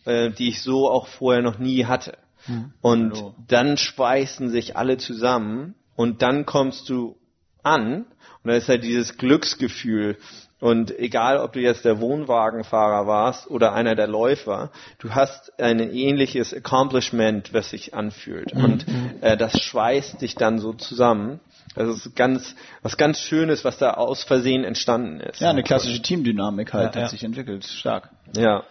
[0.05, 2.17] äh, die ich so auch vorher noch nie hatte.
[2.45, 2.71] Hm.
[2.81, 3.35] Und Hallo.
[3.47, 7.17] dann schweißen sich alle zusammen und dann kommst du
[7.63, 8.05] an
[8.43, 10.17] und dann ist halt dieses Glücksgefühl,
[10.59, 15.79] und egal, ob du jetzt der Wohnwagenfahrer warst oder einer der Läufer, du hast ein
[15.79, 18.55] ähnliches Accomplishment, was sich anfühlt.
[18.55, 18.63] Mhm.
[18.63, 18.85] Und
[19.21, 21.39] äh, das schweißt dich dann so zusammen.
[21.75, 25.41] Das ist ganz, was ganz Schönes, was da aus Versehen entstanden ist.
[25.41, 27.07] Ja, eine klassische Teamdynamik halt ja, hat ja.
[27.09, 27.65] sich entwickelt.
[27.65, 28.09] Stark.
[28.35, 28.63] Ja.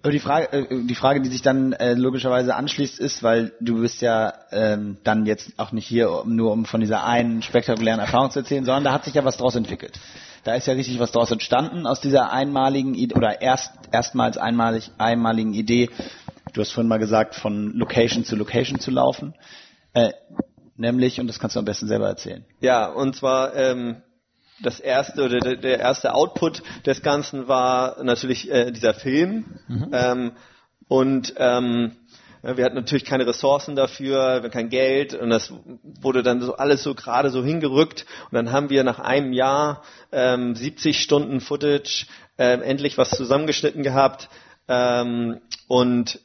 [0.00, 3.82] Aber die Frage, äh, die Frage, die sich dann äh, logischerweise anschließt, ist, weil du
[3.82, 8.30] bist ja ähm, dann jetzt auch nicht hier, nur um von dieser einen spektakulären Erfahrung
[8.30, 9.98] zu erzählen, sondern da hat sich ja was draus entwickelt.
[10.48, 14.90] Da ist ja richtig was draus entstanden aus dieser einmaligen Idee oder erst erstmals einmalig
[14.96, 15.90] einmaligen Idee.
[16.54, 19.34] Du hast vorhin mal gesagt, von Location zu Location zu laufen.
[19.92, 20.12] Äh,
[20.74, 22.46] nämlich, und das kannst du am besten selber erzählen.
[22.60, 23.96] Ja, und zwar ähm,
[24.62, 29.58] das erste oder der, der erste Output des Ganzen war natürlich äh, dieser Film.
[29.66, 29.90] Mhm.
[29.92, 30.32] Ähm,
[30.88, 31.92] und ähm,
[32.42, 35.52] wir hatten natürlich keine Ressourcen dafür, kein Geld und das
[36.00, 39.82] wurde dann so alles so gerade so hingerückt und dann haben wir nach einem Jahr
[40.12, 42.06] ähm, 70 Stunden Footage
[42.38, 44.28] ähm, endlich was zusammengeschnitten gehabt
[44.68, 46.20] ähm, und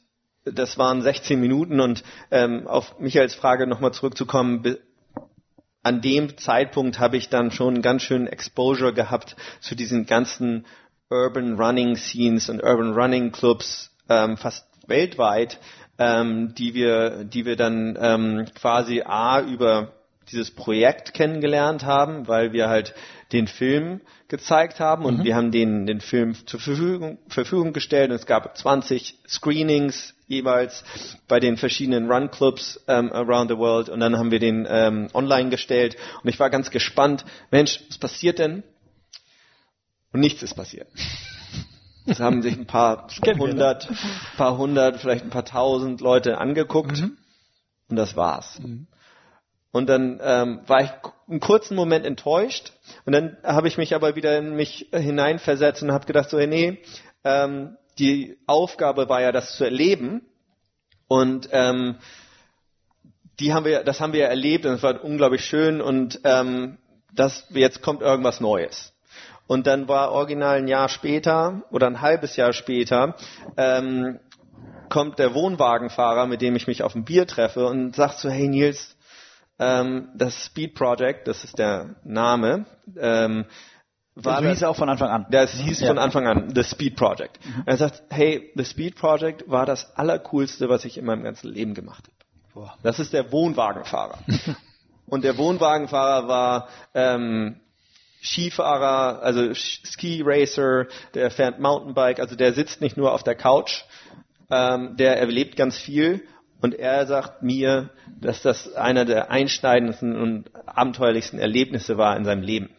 [0.45, 4.77] das waren 16 Minuten und ähm, auf Michaels Frage nochmal zurückzukommen,
[5.83, 10.65] an dem Zeitpunkt habe ich dann schon ganz schön Exposure gehabt zu diesen ganzen
[11.09, 15.59] Urban Running Scenes und Urban Running Clubs ähm, fast weltweit
[15.97, 19.93] ähm, die wir, die wir dann ähm, quasi a über
[20.31, 22.93] dieses Projekt kennengelernt haben, weil wir halt
[23.31, 25.23] den Film gezeigt haben und mhm.
[25.23, 30.83] wir haben den, den Film zur Verfügung, Verfügung gestellt und es gab 20 Screenings jeweils
[31.27, 35.09] bei den verschiedenen Run Clubs ähm, around the world und dann haben wir den ähm,
[35.13, 38.63] online gestellt und ich war ganz gespannt, Mensch, was passiert denn?
[40.13, 40.87] Und nichts ist passiert.
[42.05, 43.89] Es haben sich ein paar hundert,
[44.37, 47.17] paar hundert, vielleicht ein paar tausend Leute angeguckt mhm.
[47.89, 48.59] und das war's.
[48.59, 48.87] Mhm.
[49.71, 50.91] Und dann ähm, war ich
[51.27, 52.73] einen kurzen Moment enttäuscht
[53.05, 56.47] und dann habe ich mich aber wieder in mich hineinversetzt und habe gedacht so, hey,
[56.47, 56.79] nee,
[57.23, 60.21] ähm, die Aufgabe war ja, das zu erleben
[61.07, 61.95] und ähm,
[63.39, 66.77] die haben wir, das haben wir erlebt und es war unglaublich schön und ähm,
[67.13, 68.92] das jetzt kommt irgendwas Neues.
[69.47, 73.15] Und dann war original ein Jahr später oder ein halbes Jahr später
[73.57, 74.19] ähm,
[74.89, 78.47] kommt der Wohnwagenfahrer, mit dem ich mich auf ein Bier treffe und sagt so, hey
[78.47, 78.95] Nils,
[79.59, 82.65] ähm, das Speed Project, das ist der Name,
[82.97, 83.45] ähm,
[84.15, 85.25] war das hieß auch von Anfang an.
[85.31, 85.87] Das hieß ja.
[85.87, 87.43] von Anfang an, The Speed Project.
[87.43, 87.63] Mhm.
[87.65, 91.73] Er sagt, hey, The Speed Project war das Allercoolste, was ich in meinem ganzen Leben
[91.73, 92.07] gemacht
[92.55, 92.71] habe.
[92.83, 94.19] Das ist der Wohnwagenfahrer.
[95.07, 97.59] Und der Wohnwagenfahrer war ähm,
[98.23, 103.83] Skifahrer, also Ski Racer, der fährt Mountainbike, also der sitzt nicht nur auf der Couch
[104.53, 106.21] ähm, der erlebt ganz viel
[106.61, 107.89] und er sagt mir,
[108.21, 112.69] dass das einer der einschneidendsten und abenteuerlichsten Erlebnisse war in seinem Leben.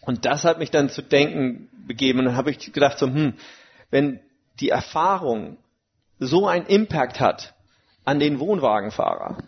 [0.00, 3.34] Und das hat mich dann zu denken begeben und dann habe ich gedacht so, hm,
[3.90, 4.20] wenn
[4.60, 5.56] die Erfahrung
[6.18, 7.54] so einen Impact hat
[8.04, 9.38] an den Wohnwagenfahrer,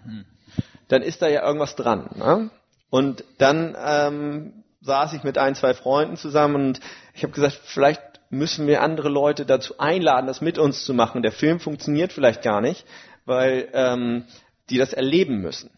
[0.88, 2.09] dann ist da ja irgendwas dran.
[2.14, 2.51] Ne?
[2.90, 6.81] Und dann ähm, saß ich mit ein, zwei Freunden zusammen und
[7.12, 11.22] ich habe gesagt, vielleicht müssen wir andere Leute dazu einladen, das mit uns zu machen.
[11.22, 12.87] Der Film funktioniert vielleicht gar nicht,
[13.25, 14.25] weil ähm,
[14.70, 15.70] die das erleben müssen.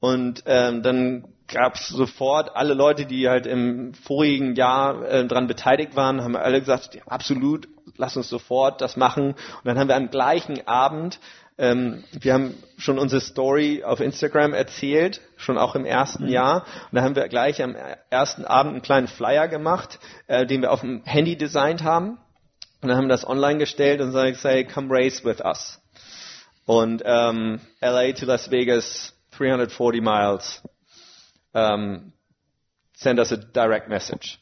[0.00, 5.46] Und ähm, dann gab es sofort alle Leute, die halt im vorigen Jahr äh, daran
[5.46, 9.32] beteiligt waren, haben alle gesagt, ja, absolut, lass uns sofort das machen.
[9.32, 11.20] Und dann haben wir am gleichen Abend
[11.58, 16.30] ähm, wir haben schon unsere Story auf Instagram erzählt, schon auch im ersten mhm.
[16.30, 16.66] Jahr.
[16.90, 17.76] Und da haben wir gleich am
[18.10, 22.18] ersten Abend einen kleinen Flyer gemacht, äh, den wir auf dem Handy designt haben.
[22.80, 25.80] Und dann haben wir das online gestellt und gesagt, come race with us.
[26.64, 30.62] Und ähm, LA to Las Vegas, 340 miles.
[31.54, 32.12] Ähm,
[32.94, 34.38] send us a direct message.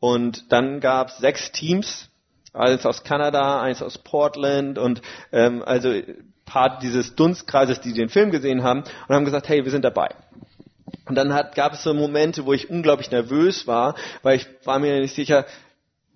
[0.00, 2.10] Und dann gab es sechs Teams,
[2.54, 5.92] eins aus Kanada, eins aus Portland und ähm, also
[6.44, 10.14] Part dieses Dunstkreises, die den Film gesehen haben und haben gesagt, hey, wir sind dabei.
[11.06, 14.78] Und dann hat, gab es so Momente, wo ich unglaublich nervös war, weil ich war
[14.78, 15.44] mir nicht sicher,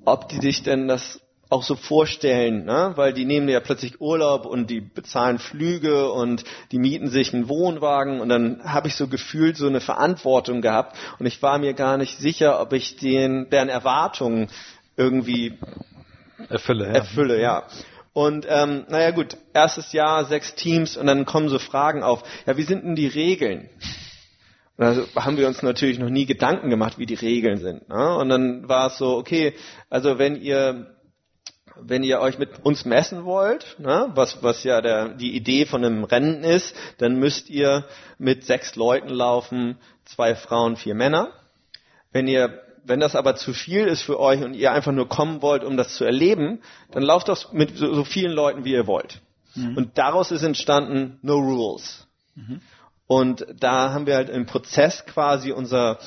[0.05, 1.21] ob die sich denn das
[1.51, 2.93] auch so vorstellen, ne?
[2.97, 7.49] weil die nehmen ja plötzlich Urlaub und die bezahlen Flüge und die mieten sich einen
[7.49, 11.73] Wohnwagen und dann habe ich so gefühlt so eine Verantwortung gehabt und ich war mir
[11.73, 14.49] gar nicht sicher, ob ich den, deren Erwartungen
[14.97, 15.59] irgendwie
[16.49, 16.93] Erfülle, ja.
[16.95, 17.65] Erfülle, ja.
[18.13, 22.23] Und ähm, naja gut, erstes Jahr, sechs Teams und dann kommen so Fragen auf.
[22.47, 23.69] Ja, wie sind denn die Regeln?
[24.77, 27.89] Und da haben wir uns natürlich noch nie Gedanken gemacht, wie die Regeln sind.
[27.89, 28.17] Ne?
[28.17, 29.55] Und dann war es so, okay,
[29.91, 30.95] also wenn ihr
[31.81, 35.85] wenn ihr euch mit uns messen wollt, ne, was, was ja der, die Idee von
[35.85, 37.85] einem Rennen ist, dann müsst ihr
[38.19, 41.33] mit sechs Leuten laufen, zwei Frauen, vier Männer.
[42.11, 45.43] Wenn ihr wenn das aber zu viel ist für euch und ihr einfach nur kommen
[45.43, 46.61] wollt, um das zu erleben,
[46.91, 49.21] dann lauft das mit so, so vielen Leuten, wie ihr wollt.
[49.55, 49.77] Mhm.
[49.77, 52.07] Und daraus ist entstanden No Rules.
[52.35, 52.61] Mhm.
[53.07, 55.99] Und da haben wir halt im Prozess quasi unser,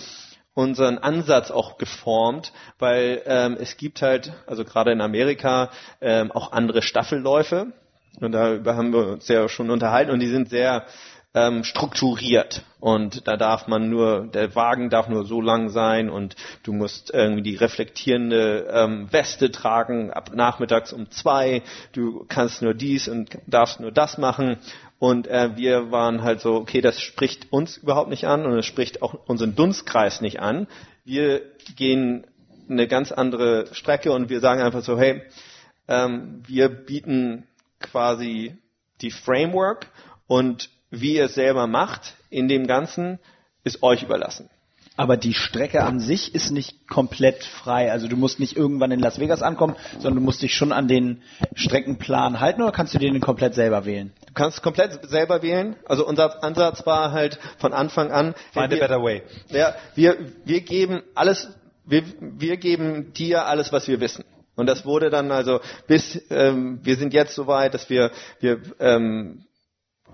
[0.54, 6.52] unseren Ansatz auch geformt, weil ähm, es gibt halt, also gerade in Amerika, ähm, auch
[6.52, 7.74] andere Staffelläufe.
[8.20, 10.86] Und darüber haben wir uns ja schon unterhalten und die sind sehr
[11.34, 12.64] ähm, strukturiert.
[12.80, 17.14] Und da darf man nur, der Wagen darf nur so lang sein und du musst
[17.14, 21.62] irgendwie die reflektierende ähm, Weste tragen ab nachmittags um zwei.
[21.94, 24.58] Du kannst nur dies und darfst nur das machen.
[25.00, 28.66] Und äh, wir waren halt so, okay, das spricht uns überhaupt nicht an und es
[28.66, 30.68] spricht auch unseren Dunstkreis nicht an.
[31.06, 31.42] Wir
[31.76, 32.26] gehen
[32.70, 35.22] eine ganz andere Strecke und wir sagen einfach so, hey,
[35.88, 37.48] ähm, wir bieten
[37.80, 38.58] quasi
[39.02, 39.88] die Framework
[40.28, 43.20] und wie ihr es selber macht in dem Ganzen,
[43.64, 44.50] ist euch überlassen.
[44.98, 47.92] Aber die Strecke an sich ist nicht komplett frei.
[47.92, 50.90] Also du musst nicht irgendwann in Las Vegas ankommen, sondern du musst dich schon an
[50.90, 51.22] den
[51.56, 54.12] Streckenplan halten oder kannst du den komplett selber wählen?
[54.28, 55.78] Du kannst komplett selber wählen.
[55.86, 58.36] Also unser Ansatz war halt von Anfang an.
[58.52, 59.24] Find wir, a better way.
[59.50, 61.50] Ja, wir, wir geben alles,
[61.86, 64.26] wir, wir geben dir alles, was wir wissen.
[64.56, 68.62] Und das wurde dann also bis, ähm, wir sind jetzt so weit, dass wir, wir
[68.80, 69.46] ähm,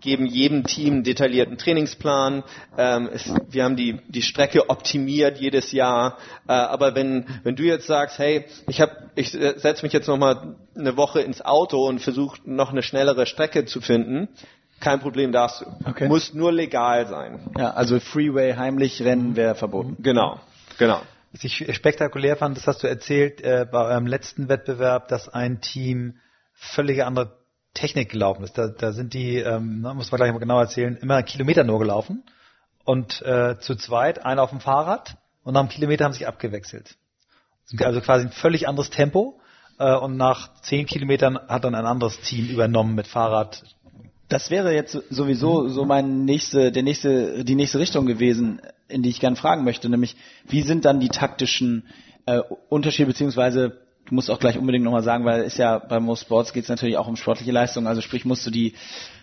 [0.02, 2.44] geben jedem Team einen detaillierten Trainingsplan.
[2.78, 6.18] Ähm, es, wir haben die, die Strecke optimiert jedes Jahr.
[6.48, 10.18] Äh, aber wenn, wenn du jetzt sagst, hey, ich, hab, ich setze mich jetzt noch
[10.18, 14.30] mal eine Woche ins Auto und versuche noch eine schnellere Strecke zu finden,
[14.80, 15.66] kein Problem darfst du.
[15.90, 16.08] Okay.
[16.08, 17.40] Muss nur legal sein.
[17.58, 19.98] Ja, also Freeway heimlich rennen wäre verboten.
[20.00, 20.40] Genau,
[20.78, 21.02] genau.
[21.32, 25.62] Was ich spektakulär fand, das hast du erzählt äh, bei eurem letzten Wettbewerb, dass ein
[25.62, 26.20] Team
[26.54, 27.38] völlig andere
[27.78, 28.58] Technik gelaufen ist.
[28.58, 32.24] Da, da sind die, ähm, muss man gleich mal genau erzählen, immer Kilometer nur gelaufen
[32.84, 36.96] und äh, zu zweit, einer auf dem Fahrrad und nach einem Kilometer haben sich abgewechselt.
[37.80, 39.40] Also quasi ein völlig anderes Tempo
[39.78, 43.64] äh, und nach zehn Kilometern hat dann ein anderes Team übernommen mit Fahrrad.
[44.30, 49.10] Das wäre jetzt sowieso so mein nächste, der nächste, die nächste Richtung gewesen, in die
[49.10, 50.16] ich gerne fragen möchte, nämlich
[50.48, 51.86] wie sind dann die taktischen
[52.26, 56.24] äh, Unterschiede beziehungsweise du musst auch gleich unbedingt nochmal sagen, weil ist ja bei Most
[56.24, 58.74] Sports geht es natürlich auch um sportliche Leistung, also sprich musst du die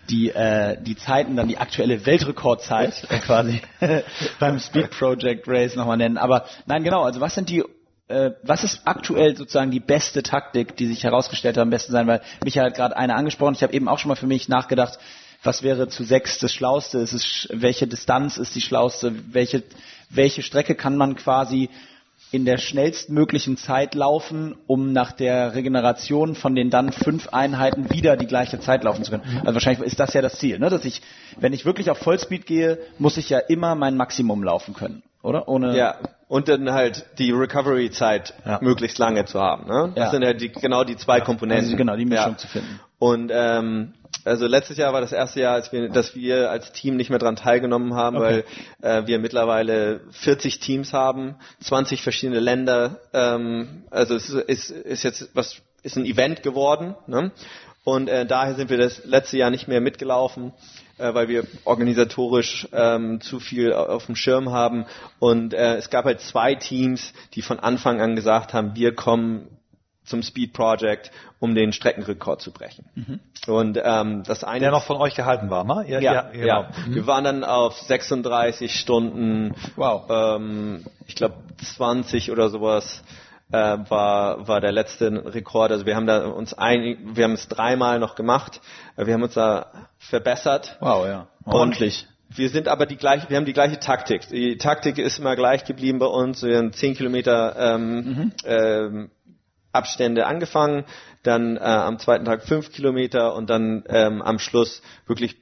[0.09, 3.61] die äh, die Zeiten dann die aktuelle Weltrekordzeit äh, quasi
[4.39, 6.17] beim Speed Project Race nochmal nennen.
[6.17, 7.63] Aber nein, genau, also was sind die
[8.07, 12.07] äh, was ist aktuell sozusagen die beste Taktik, die sich herausgestellt hat, am besten sein?
[12.07, 13.55] Weil Michael hat gerade eine angesprochen.
[13.55, 14.99] Ich habe eben auch schon mal für mich nachgedacht,
[15.43, 16.99] was wäre zu sechs das Schlauste?
[16.99, 19.13] Ist es, welche Distanz ist die Schlauste?
[19.33, 19.63] Welche,
[20.09, 21.69] welche Strecke kann man quasi
[22.31, 28.17] in der schnellstmöglichen Zeit laufen, um nach der Regeneration von den dann fünf Einheiten wieder
[28.17, 29.23] die gleiche Zeit laufen zu können.
[29.41, 30.69] Also wahrscheinlich ist das ja das Ziel, ne?
[30.69, 31.01] dass ich,
[31.39, 35.47] wenn ich wirklich auf Vollspeed gehe, muss ich ja immer mein Maximum laufen können, oder?
[35.47, 35.97] Ohne ja,
[36.27, 38.59] und dann halt die Recovery-Zeit ja.
[38.61, 39.67] möglichst lange zu haben.
[39.67, 39.91] Ne?
[39.95, 40.11] Das ja.
[40.11, 41.65] sind ja die, genau die zwei Komponenten.
[41.65, 42.37] Also genau, die Mischung ja.
[42.37, 42.79] zu finden.
[42.99, 43.93] Und ähm,
[44.23, 47.19] also letztes Jahr war das erste Jahr, als wir, dass wir als Team nicht mehr
[47.19, 48.43] dran teilgenommen haben, okay.
[48.81, 52.99] weil äh, wir mittlerweile 40 Teams haben, 20 verschiedene Länder.
[53.13, 56.95] Ähm, also es ist, ist jetzt was ist ein Event geworden.
[57.05, 57.31] Ne?
[57.83, 60.51] Und äh, daher sind wir das letzte Jahr nicht mehr mitgelaufen,
[60.97, 64.85] äh, weil wir organisatorisch ähm, zu viel auf dem Schirm haben.
[65.19, 69.54] Und äh, es gab halt zwei Teams, die von Anfang an gesagt haben, wir kommen
[70.05, 72.85] zum Speed Project, um den Streckenrekord zu brechen.
[72.95, 73.19] Mhm.
[73.47, 75.85] Und ähm, das eine der noch von euch gehalten war, ne?
[75.87, 76.65] Ja, ja, ja, genau.
[76.87, 76.95] Mhm.
[76.95, 79.55] Wir waren dann auf 36 Stunden.
[79.75, 80.09] Wow.
[80.09, 81.35] Ähm, ich glaube
[81.75, 83.03] 20 oder sowas
[83.51, 85.71] äh, war war der letzte Rekord.
[85.71, 88.61] Also wir haben da uns ein, wir haben es dreimal noch gemacht.
[88.95, 90.77] Wir haben uns da verbessert.
[90.79, 91.27] Wow, ja.
[91.45, 92.07] Ordentlich.
[92.29, 94.27] Wir sind aber die gleiche, wir haben die gleiche Taktik.
[94.29, 96.41] Die Taktik ist immer gleich geblieben bei uns.
[96.43, 98.31] Wir haben 10 Kilometer ähm, mhm.
[98.45, 99.11] ähm,
[99.75, 100.85] Abstände angefangen,
[101.23, 105.35] dann äh, am zweiten Tag fünf Kilometer und dann ähm, am Schluss wirklich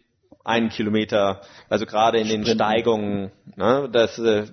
[0.43, 4.45] einen Kilometer, also gerade in den Steigungen, ne, das, äh,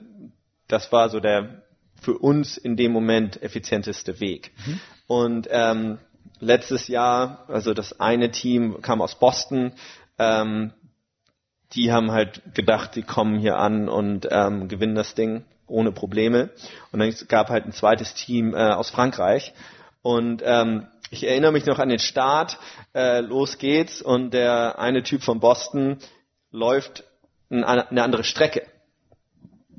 [0.69, 1.63] das war so der
[2.01, 4.53] für uns in dem Moment effizienteste Weg.
[4.67, 4.81] Mhm.
[5.07, 5.99] Und ähm,
[6.39, 9.73] letztes Jahr, also das eine Team kam aus Boston,
[10.19, 10.73] ähm,
[11.75, 16.51] die haben halt gedacht, die kommen hier an und ähm, gewinnen das Ding ohne Probleme.
[16.93, 19.53] Und dann gab halt ein zweites Team äh, aus Frankreich.
[20.03, 22.59] Und ähm, ich erinnere mich noch an den Start.
[22.95, 25.99] Äh, los geht's und der eine Typ von Boston
[26.51, 27.05] läuft
[27.51, 28.67] eine andere Strecke.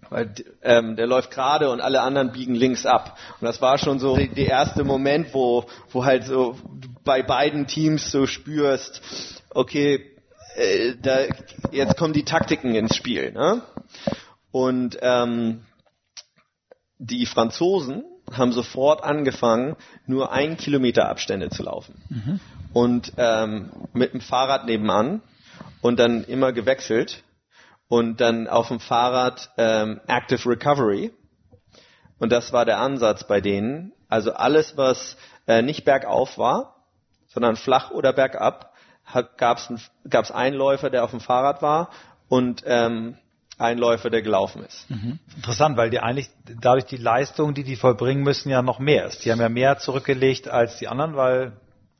[0.09, 3.17] Weil ähm, der läuft gerade und alle anderen biegen links ab.
[3.39, 6.57] Und das war schon so der erste Moment, wo, wo halt so
[7.05, 9.01] bei beiden Teams so spürst,
[9.51, 10.11] okay,
[10.57, 11.19] äh, da,
[11.71, 13.31] jetzt kommen die Taktiken ins Spiel.
[13.31, 13.61] Ne?
[14.51, 15.63] Und ähm,
[17.01, 19.75] die Franzosen haben sofort angefangen,
[20.05, 21.95] nur ein Kilometer Abstände zu laufen.
[22.09, 22.39] Mhm.
[22.73, 25.21] Und ähm, mit dem Fahrrad nebenan
[25.81, 27.23] und dann immer gewechselt
[27.87, 31.11] und dann auf dem Fahrrad ähm, Active Recovery.
[32.19, 33.91] Und das war der Ansatz bei denen.
[34.07, 36.75] Also alles, was äh, nicht bergauf war,
[37.27, 38.73] sondern flach oder bergab,
[39.37, 41.89] gab es einen Läufer, der auf dem Fahrrad war
[42.29, 43.17] und ähm,
[43.62, 44.89] ein Läufer, der gelaufen ist.
[44.89, 45.20] Mhm.
[45.36, 49.24] Interessant, weil die eigentlich dadurch die Leistung, die die vollbringen müssen, ja noch mehr ist.
[49.24, 51.53] Die haben ja mehr zurückgelegt als die anderen, weil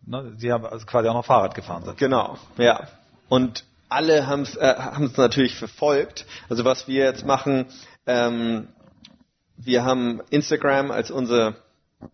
[0.06, 1.98] ne, sie haben also quasi auch noch Fahrrad gefahren sind.
[1.98, 2.88] Genau, ja.
[3.30, 4.76] Und alle haben es äh,
[5.18, 6.26] natürlich verfolgt.
[6.50, 7.68] Also was wir jetzt machen,
[8.08, 8.68] ähm,
[9.58, 11.56] wir haben Instagram als unsere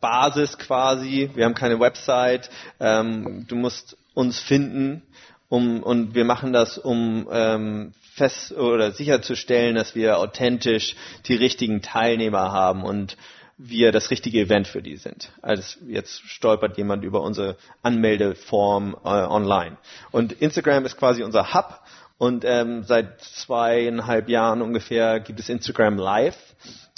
[0.02, 1.32] Basis quasi.
[1.34, 2.50] Wir haben keine Website.
[2.80, 5.04] Ähm, du musst uns finden
[5.50, 10.96] um, und wir machen das, um ähm, fest oder sicherzustellen, dass wir authentisch
[11.28, 13.16] die richtigen Teilnehmer haben und
[13.58, 15.32] wir das richtige Event für die sind.
[15.42, 19.78] Also jetzt stolpert jemand über unsere Anmeldeform äh, online.
[20.12, 21.80] Und Instagram ist quasi unser Hub
[22.18, 26.38] und ähm, seit zweieinhalb Jahren ungefähr gibt es Instagram Live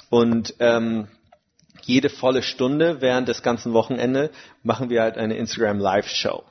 [0.09, 1.07] und ähm,
[1.83, 4.31] jede volle Stunde während des ganzen Wochenende
[4.63, 6.43] machen wir halt eine Instagram Live Show.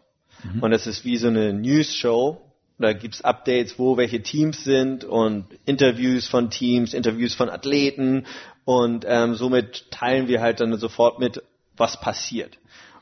[0.43, 0.63] Mhm.
[0.63, 2.41] Und es ist wie so eine News Show.
[2.79, 8.25] Da gibt's Updates, wo welche Teams sind und Interviews von Teams, Interviews von Athleten
[8.65, 11.43] und ähm, somit teilen wir halt dann sofort mit,
[11.77, 12.59] was passiert.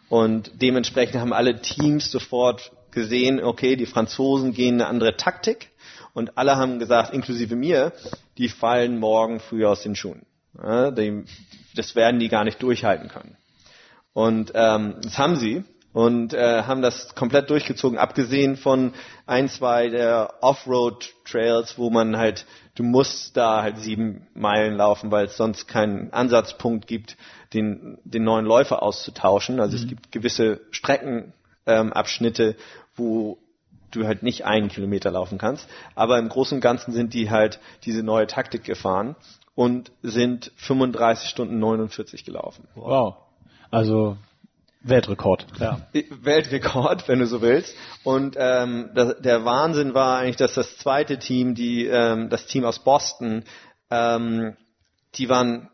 [0.08, 5.70] Und dementsprechend haben alle Teams sofort gesehen, okay, die Franzosen gehen eine andere Taktik
[6.14, 7.92] und alle haben gesagt, inklusive mir,
[8.38, 10.24] die fallen morgen früh aus den Schuhen.
[10.56, 11.24] Ja, die,
[11.74, 13.36] das werden die gar nicht durchhalten können.
[14.14, 15.64] Und ähm, das haben sie
[15.96, 18.92] und äh, haben das komplett durchgezogen, abgesehen von
[19.24, 22.44] ein, zwei der Offroad-Trails, wo man halt,
[22.74, 27.16] du musst da halt sieben Meilen laufen, weil es sonst keinen Ansatzpunkt gibt,
[27.54, 29.58] den, den neuen Läufer auszutauschen.
[29.58, 29.82] Also mhm.
[29.82, 32.56] es gibt gewisse Streckenabschnitte, ähm,
[32.94, 33.38] wo
[33.90, 35.66] du halt nicht einen Kilometer laufen kannst.
[35.94, 39.16] Aber im Großen und Ganzen sind die halt diese neue Taktik gefahren
[39.54, 42.68] und sind 35 Stunden 49 gelaufen.
[42.74, 43.14] Wow.
[43.70, 44.18] Also
[44.88, 45.46] Weltrekord.
[45.58, 45.80] Ja.
[46.22, 47.74] Weltrekord, wenn du so willst.
[48.04, 52.64] Und ähm, das, der Wahnsinn war eigentlich, dass das zweite Team, die ähm, das Team
[52.64, 53.44] aus Boston,
[53.90, 54.56] ähm,
[55.14, 55.68] die waren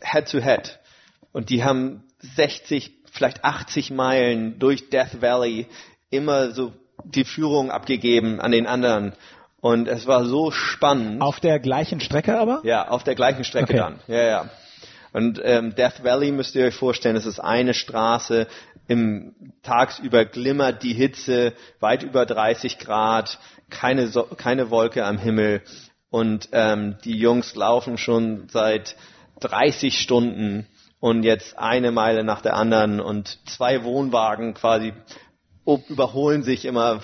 [0.00, 0.78] Head to Head
[1.32, 5.66] und die haben 60, vielleicht 80 Meilen durch Death Valley
[6.10, 6.72] immer so
[7.04, 9.12] die Führung abgegeben an den anderen.
[9.60, 11.20] Und es war so spannend.
[11.20, 12.60] Auf der gleichen Strecke aber?
[12.62, 13.76] Ja, auf der gleichen Strecke okay.
[13.76, 14.00] dann.
[14.06, 14.50] Ja, ja.
[15.12, 18.46] Und ähm, Death Valley müsst ihr euch vorstellen, es ist eine Straße,
[18.86, 23.38] im tagsüber glimmert die Hitze, weit über 30 Grad,
[23.70, 25.62] keine, so keine Wolke am Himmel.
[26.10, 28.96] Und ähm, die Jungs laufen schon seit
[29.40, 30.66] 30 Stunden
[31.00, 34.92] und jetzt eine Meile nach der anderen und zwei Wohnwagen quasi
[35.88, 37.00] überholen sich immer,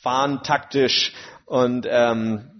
[0.00, 1.12] fahren taktisch
[1.44, 2.51] und ähm,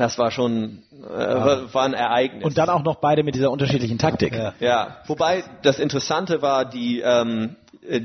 [0.00, 2.44] das war schon äh, war ein Ereignis.
[2.44, 4.34] Und dann auch noch beide mit dieser unterschiedlichen Taktik.
[4.34, 4.96] Ja, ja.
[5.06, 7.56] wobei das Interessante war, die ähm,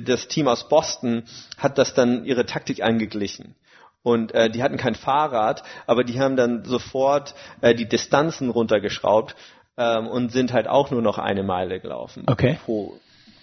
[0.05, 1.23] das Team aus Boston
[1.57, 3.55] hat das dann ihre Taktik angeglichen.
[4.03, 9.35] Und äh, die hatten kein Fahrrad, aber die haben dann sofort äh, die Distanzen runtergeschraubt
[9.77, 12.59] ähm, und sind halt auch nur noch eine Meile gelaufen okay.
[12.65, 12.93] pro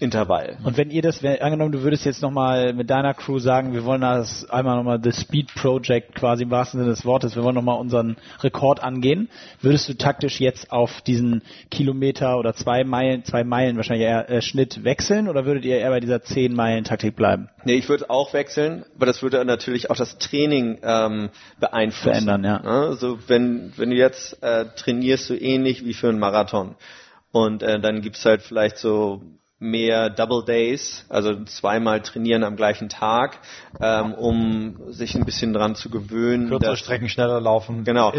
[0.03, 0.59] Intervall.
[0.65, 4.01] Und wenn ihr das, angenommen, du würdest jetzt nochmal mit deiner Crew sagen, wir wollen
[4.01, 7.79] das einmal nochmal The Speed Project quasi im wahrsten Sinne des Wortes, wir wollen nochmal
[7.79, 9.29] unseren Rekord angehen,
[9.61, 14.43] würdest du taktisch jetzt auf diesen Kilometer oder zwei Meilen, zwei Meilen wahrscheinlich eher äh,
[14.43, 17.49] Schnitt wechseln oder würdet ihr eher bei dieser zehn Meilen Taktik bleiben?
[17.65, 21.31] Nee, ich würde auch wechseln, aber das würde natürlich auch das Training ähm,
[21.61, 22.03] beeinflussen.
[22.03, 22.61] Verändern, ja.
[22.61, 26.75] Also wenn, wenn du jetzt äh, trainierst, so ähnlich wie für einen Marathon.
[27.31, 29.23] Und äh, dann gibt's halt vielleicht so
[29.63, 33.39] mehr Double Days, also zweimal trainieren am gleichen Tag,
[33.81, 36.49] ähm, um sich ein bisschen dran zu gewöhnen.
[36.49, 37.85] Kürzere Strecken schneller laufen.
[37.85, 38.13] Genau.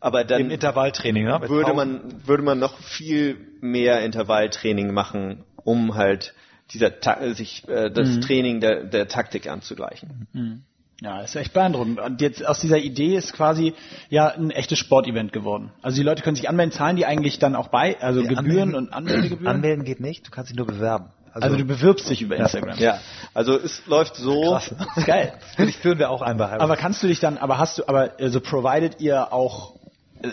[0.00, 1.40] Aber dann Im Intervalltraining, ne?
[1.48, 6.34] würde man würde man noch viel mehr Intervalltraining machen, um halt
[6.70, 6.92] dieser
[7.34, 8.20] sich äh, das mhm.
[8.20, 10.28] Training der, der Taktik anzugleichen.
[10.32, 10.62] Mhm.
[11.02, 12.00] Ja, ist echt beeindruckend.
[12.00, 13.74] Und jetzt aus dieser Idee ist quasi
[14.08, 15.70] ja ein echtes Sportevent geworden.
[15.82, 18.48] Also die Leute können sich anmelden, zahlen die eigentlich dann auch bei, also ja, Gebühren
[18.48, 19.46] anmelden, und Anmeldegebühren?
[19.56, 21.10] Anmelden geht nicht, du kannst dich nur bewerben.
[21.34, 22.78] Also, also du bewirbst dich über Instagram.
[22.78, 22.98] Ja,
[23.34, 24.52] also es läuft so.
[24.52, 24.74] Krass.
[25.04, 25.34] Geil.
[25.58, 28.12] Das führen wir auch ein bei Aber kannst du dich dann, aber hast du, aber
[28.18, 29.74] also provided ihr auch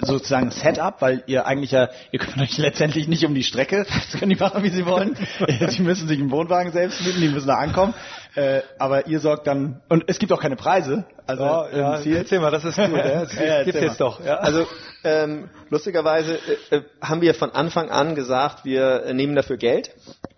[0.02, 4.20] sozusagen Setup, weil ihr eigentlich ja, ihr könnt euch letztendlich nicht um die Strecke, das
[4.20, 5.16] können die machen, wie sie wollen.
[5.78, 7.94] die müssen sich im Wohnwagen selbst mieten, die müssen da ankommen.
[8.36, 11.06] Äh, aber ihr sorgt dann, und es gibt auch keine Preise.
[11.28, 12.18] Also oh, ja, viel.
[12.18, 12.96] erzähl mal, das ist gut.
[12.96, 14.24] Ja, das ja, gibt's jetzt doch.
[14.26, 14.38] Ja.
[14.38, 14.66] Also
[15.04, 16.40] ähm, lustigerweise
[16.72, 19.92] äh, äh, haben wir von Anfang an gesagt, wir nehmen dafür Geld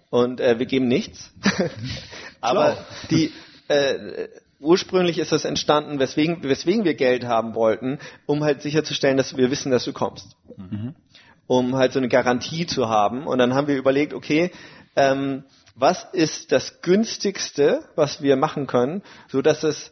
[0.09, 1.31] und äh, wir geben nichts.
[2.41, 2.77] aber
[3.09, 3.31] die
[3.67, 4.27] äh,
[4.59, 9.51] ursprünglich ist das entstanden, weswegen, weswegen wir Geld haben wollten, um halt sicherzustellen, dass wir
[9.51, 10.35] wissen, dass du kommst.
[10.57, 10.95] Mhm.
[11.47, 13.27] Um halt so eine Garantie zu haben.
[13.27, 14.51] Und dann haben wir überlegt, okay,
[14.95, 15.43] ähm,
[15.75, 19.91] was ist das günstigste, was wir machen können, so dass es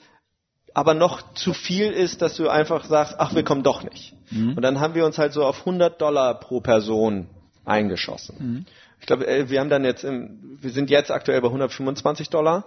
[0.74, 4.16] aber noch zu viel ist, dass du einfach sagst, ach, wir kommen doch nicht.
[4.32, 4.56] Mhm.
[4.56, 7.28] Und dann haben wir uns halt so auf 100 Dollar pro Person
[7.66, 8.36] eingeschossen.
[8.40, 8.66] Mhm.
[9.00, 12.66] Ich glaube, äh, wir haben dann jetzt, im, wir sind jetzt aktuell bei 125 Dollar.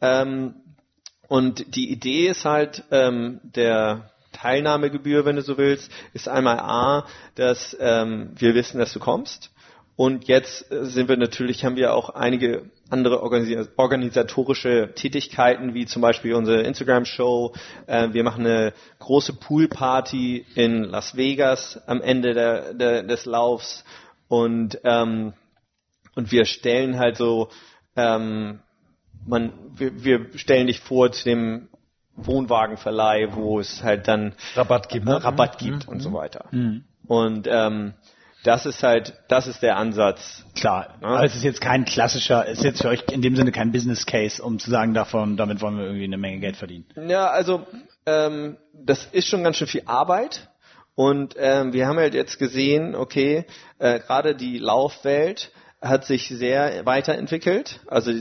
[0.00, 0.56] Ähm,
[1.28, 7.06] und die Idee ist halt, ähm, der Teilnahmegebühr, wenn du so willst, ist einmal A,
[7.34, 9.50] dass ähm, wir wissen, dass du kommst.
[9.96, 16.02] Und jetzt äh, sind wir natürlich, haben wir auch einige andere organisatorische Tätigkeiten, wie zum
[16.02, 17.54] Beispiel unsere Instagram-Show.
[17.86, 23.84] Äh, wir machen eine große Poolparty in Las Vegas am Ende der, der, des Laufs.
[24.28, 25.32] Und, ähm,
[26.14, 27.48] und wir stellen halt so
[27.96, 28.60] ähm,
[29.26, 31.68] man, wir, wir stellen dich vor zu dem
[32.16, 35.22] Wohnwagenverleih, wo es halt dann Rabatt gibt, ne?
[35.22, 35.92] Rabatt gibt mhm.
[35.92, 36.46] und so weiter.
[36.50, 36.84] Mhm.
[37.06, 37.94] Und ähm,
[38.42, 40.44] das ist halt, das ist der Ansatz.
[40.54, 41.08] Klar, ja?
[41.08, 43.72] aber es ist jetzt kein klassischer, es ist jetzt für euch in dem Sinne kein
[43.72, 46.86] Business Case, um zu sagen, davon, damit wollen wir irgendwie eine Menge Geld verdienen.
[47.08, 47.66] Ja, also
[48.06, 50.48] ähm, das ist schon ganz schön viel Arbeit.
[50.94, 53.44] Und ähm, wir haben halt jetzt gesehen, okay,
[53.78, 55.50] äh, gerade die Laufwelt
[55.88, 57.80] hat sich sehr weiterentwickelt.
[57.86, 58.12] Also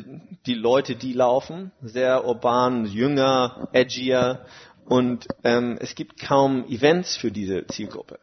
[0.45, 4.45] die Leute, die laufen, sehr urban, jünger, edgier
[4.85, 8.19] und ähm, es gibt kaum Events für diese Zielgruppe.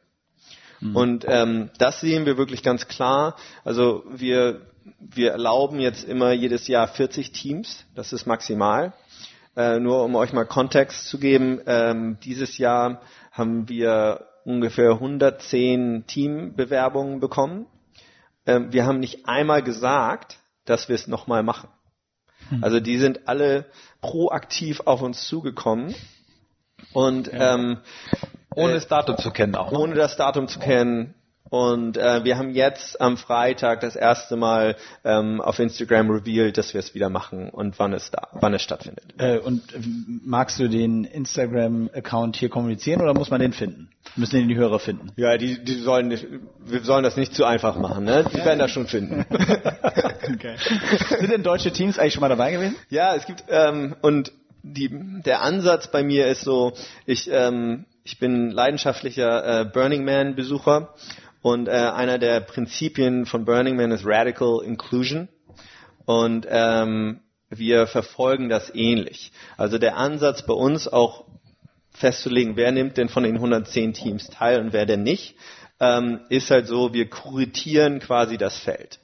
[0.81, 0.97] Mhm.
[0.97, 3.37] Und ähm, das sehen wir wirklich ganz klar.
[3.65, 4.63] Also wir
[4.99, 8.93] wir erlauben jetzt immer jedes Jahr 40 Teams, das ist maximal.
[9.55, 16.05] Äh, nur um euch mal Kontext zu geben, ähm, dieses Jahr haben wir ungefähr 110
[16.07, 17.67] Teambewerbungen bekommen
[18.45, 21.69] wir haben nicht einmal gesagt, dass wir es nochmal machen.
[22.49, 22.63] Hm.
[22.63, 23.67] Also die sind alle
[24.01, 25.95] proaktiv auf uns zugekommen
[26.93, 27.55] und ja.
[27.55, 27.79] ähm,
[28.55, 29.71] ohne äh, das Datum zu kennen auch.
[29.73, 29.79] Ne?
[29.79, 31.15] Ohne das Datum zu kennen.
[31.53, 34.75] Und äh, wir haben jetzt am Freitag das erste Mal
[35.05, 38.63] ähm, auf Instagram revealed, dass wir es wieder machen und wann es da, wann es
[38.63, 39.05] stattfindet.
[39.19, 39.81] Äh, und äh,
[40.25, 43.91] magst du den Instagram-Account hier kommunizieren oder muss man den finden?
[44.17, 45.11] Müssen den die Hörer finden?
[45.17, 46.27] Ja, die, die sollen nicht,
[46.65, 48.25] wir sollen das nicht zu einfach machen, ne?
[48.33, 49.27] Die werden das schon finden.
[49.31, 50.57] okay.
[51.21, 52.77] Sind denn deutsche Teams eigentlich schon mal dabei gewesen?
[52.89, 54.33] Ja, es gibt ähm, und
[54.63, 54.89] die,
[55.27, 56.73] der Ansatz bei mir ist so,
[57.05, 60.95] ich ähm, ich bin leidenschaftlicher äh, Burning Man Besucher
[61.43, 65.29] Und äh, einer der Prinzipien von Burning Man ist Radical Inclusion.
[66.05, 67.21] Und ähm,
[67.51, 69.33] wir verfolgen das ähnlich.
[69.57, 71.25] Also der Ansatz bei uns auch
[71.91, 75.37] festzulegen, wer nimmt denn von den 110 Teams teil und wer denn nicht,
[75.79, 79.01] ähm, ist halt so, wir kuratieren quasi das Feld.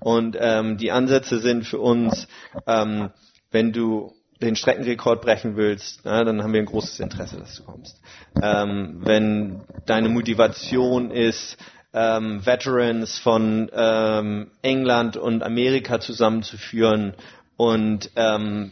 [0.00, 2.28] Und ähm, die Ansätze sind für uns,
[2.66, 3.10] ähm,
[3.50, 7.64] wenn du den Streckenrekord brechen willst, na, dann haben wir ein großes Interesse, dass du
[7.64, 8.00] kommst.
[8.40, 11.56] Ähm, wenn deine Motivation ist,
[11.92, 17.14] ähm, Veterans von ähm, England und Amerika zusammenzuführen
[17.56, 18.70] und ähm,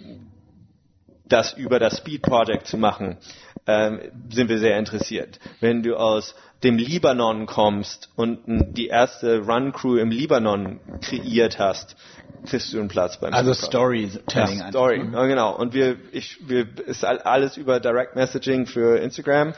[1.29, 3.17] das über das Speed Project zu machen,
[3.67, 4.01] ähm,
[4.31, 5.41] sind wir sehr interessiert.
[5.61, 8.39] Wenn du aus dem Libanon kommst und
[8.77, 11.97] die erste Run Crew im Libanon kreiert hast,
[12.49, 13.53] kriegst du einen Platz beim Also.
[13.55, 14.59] Storytelling.
[14.61, 15.57] Ja, Story, ja, genau.
[15.57, 19.53] Und wir, ich, wir, ist all- alles über Direct Messaging für Instagram.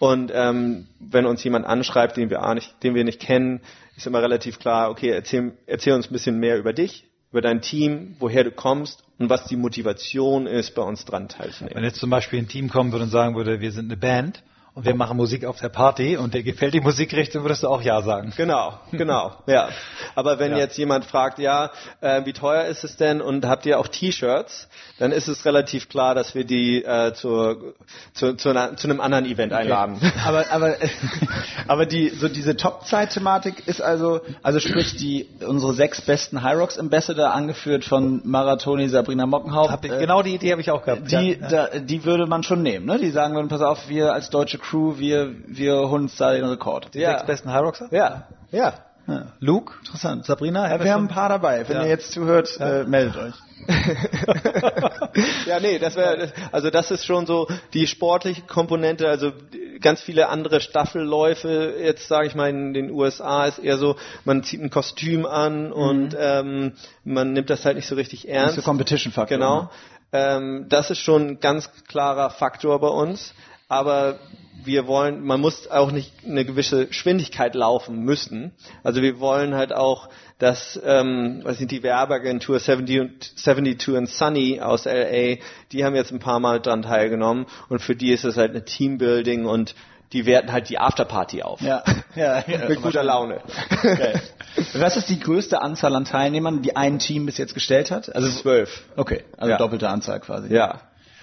[0.00, 3.60] Und ähm, wenn uns jemand anschreibt, den wir, auch nicht, den wir nicht kennen,
[3.98, 7.60] ist immer relativ klar, okay, erzähl, erzähl uns ein bisschen mehr über dich, über dein
[7.60, 11.84] Team, woher du kommst und was die Motivation ist, bei uns dran Wenn teilzunehmen.
[11.84, 14.42] jetzt zum Beispiel ein Team kommen würde und sagen würde, wir sind eine Band
[14.74, 17.82] und wir machen Musik auf der Party und dir gefällt die Musikrichtung, würdest du auch
[17.82, 18.32] Ja sagen.
[18.36, 19.68] Genau, genau, ja.
[20.14, 20.58] Aber wenn Ja.
[20.58, 24.68] jetzt jemand fragt, ja, äh, wie teuer ist es denn und habt ihr auch T-Shirts,
[24.98, 27.74] dann ist es relativ klar, dass wir die äh, zur,
[28.14, 29.98] zu, zu, einer, zu einem anderen Event einladen.
[30.24, 30.76] aber aber
[31.66, 37.32] aber die so diese Top-Zeit-Thematik ist also also sprich die unsere sechs besten Hyrox Ambassador
[37.32, 39.84] angeführt von Marathoni Sabrina Mockenhaupt.
[39.84, 41.10] Äh, genau die Idee habe ich auch gehabt.
[41.10, 41.48] die, ja.
[41.48, 42.98] da, die würde man schon nehmen, ne?
[42.98, 46.44] Die sagen würden, pass auf, wir als deutsche Crew, wir, wir holen uns da den
[46.44, 46.94] Rekord.
[46.94, 47.88] die sechs besten High Rockser?
[47.90, 48.28] Ja.
[48.50, 48.74] Ja.
[49.06, 49.26] ja.
[49.40, 49.74] Luke?
[49.80, 50.24] Interessant.
[50.26, 50.70] Sabrina?
[50.70, 51.68] Ja, wir haben ein paar dabei.
[51.68, 51.82] Wenn Ja.
[51.84, 53.34] ihr jetzt zuhört, äh, meldet euch.
[55.46, 59.32] ja, nee, das wäre, also das ist schon so die sportliche Komponente, also
[59.80, 64.42] ganz viele andere Staffelläufe, jetzt sage ich mal in den USA ist eher so, man
[64.42, 66.72] zieht ein Kostüm an und ähm,
[67.04, 68.56] man nimmt das halt nicht so richtig ernst.
[68.56, 69.36] so Competition-Faktor.
[69.38, 69.62] Genau.
[69.62, 69.68] ne?
[70.12, 73.32] Ähm, das ist schon ein ganz klarer Faktor bei uns.
[73.70, 74.18] Aber
[74.64, 78.50] wir wollen, man muss auch nicht eine gewisse Geschwindigkeit laufen müssen.
[78.82, 80.08] Also wir wollen halt auch,
[80.38, 85.36] dass, ähm, was sind die Werbeagentur 70 und, 72 and Sunny aus LA,
[85.72, 88.64] die haben jetzt ein paar Mal dran teilgenommen und für die ist es halt eine
[88.64, 89.74] Teambuilding und
[90.12, 91.60] die werten halt die Afterparty auf.
[91.60, 91.84] Ja,
[92.16, 92.68] ja, ja.
[92.68, 93.40] Mit guter Laune.
[93.82, 94.20] Geil.
[94.74, 98.12] Was ist die größte Anzahl an Teilnehmern, die ein Team bis jetzt gestellt hat?
[98.14, 98.82] Also Zwölf.
[98.96, 99.58] Okay, also Ja.
[99.58, 100.52] doppelte Anzahl quasi.
[100.52, 100.80] Ja.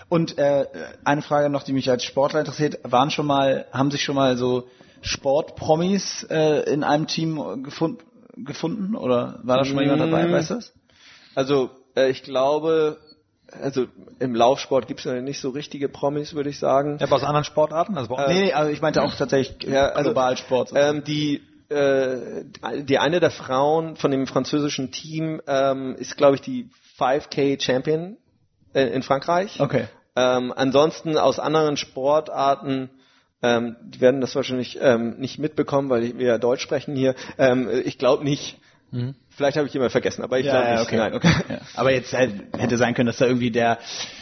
[0.10, 0.66] Und äh,
[1.04, 4.38] eine Frage noch, die mich als Sportler interessiert: Waren schon mal, haben sich schon mal
[4.38, 4.68] so
[5.02, 8.02] Sportpromis äh, in einem Team gefund,
[8.36, 8.96] gefunden?
[8.96, 10.28] Oder war da schon mal jemand dabei?
[10.28, 10.32] Mm.
[10.32, 10.74] Weißt du das?
[11.36, 12.98] Also äh, ich glaube,
[13.62, 13.88] also
[14.20, 16.98] im Laufsport gibt es ja nicht so richtige Promis, würde ich sagen.
[17.00, 17.98] Ja, aber aus anderen Sportarten?
[17.98, 20.72] Also nee, nee, also ich meinte auch tatsächlich Ja, also, Globalsport.
[20.74, 22.46] Ähm, die äh,
[22.84, 28.18] die eine der Frauen von dem französischen Team ähm, ist, glaube ich, die 5K Champion
[28.74, 29.60] äh, in Frankreich.
[29.60, 29.88] okay.
[30.18, 32.90] Ähm, ansonsten aus anderen Sportarten,
[33.44, 37.14] ähm, die werden das wahrscheinlich ähm, nicht mitbekommen, weil wir ja Deutsch sprechen hier.
[37.38, 38.58] Ähm, ich glaube nicht.
[39.30, 40.54] Vielleicht habe ich jemand vergessen, aber ich Mhm.
[40.54, 40.88] Ja, glaube ja, nicht.
[40.88, 41.14] okay, Nein.
[41.14, 41.32] okay.
[41.50, 41.58] Ja.
[41.76, 43.80] Aber jetzt äh, hätte sein können, dass da irgendwie der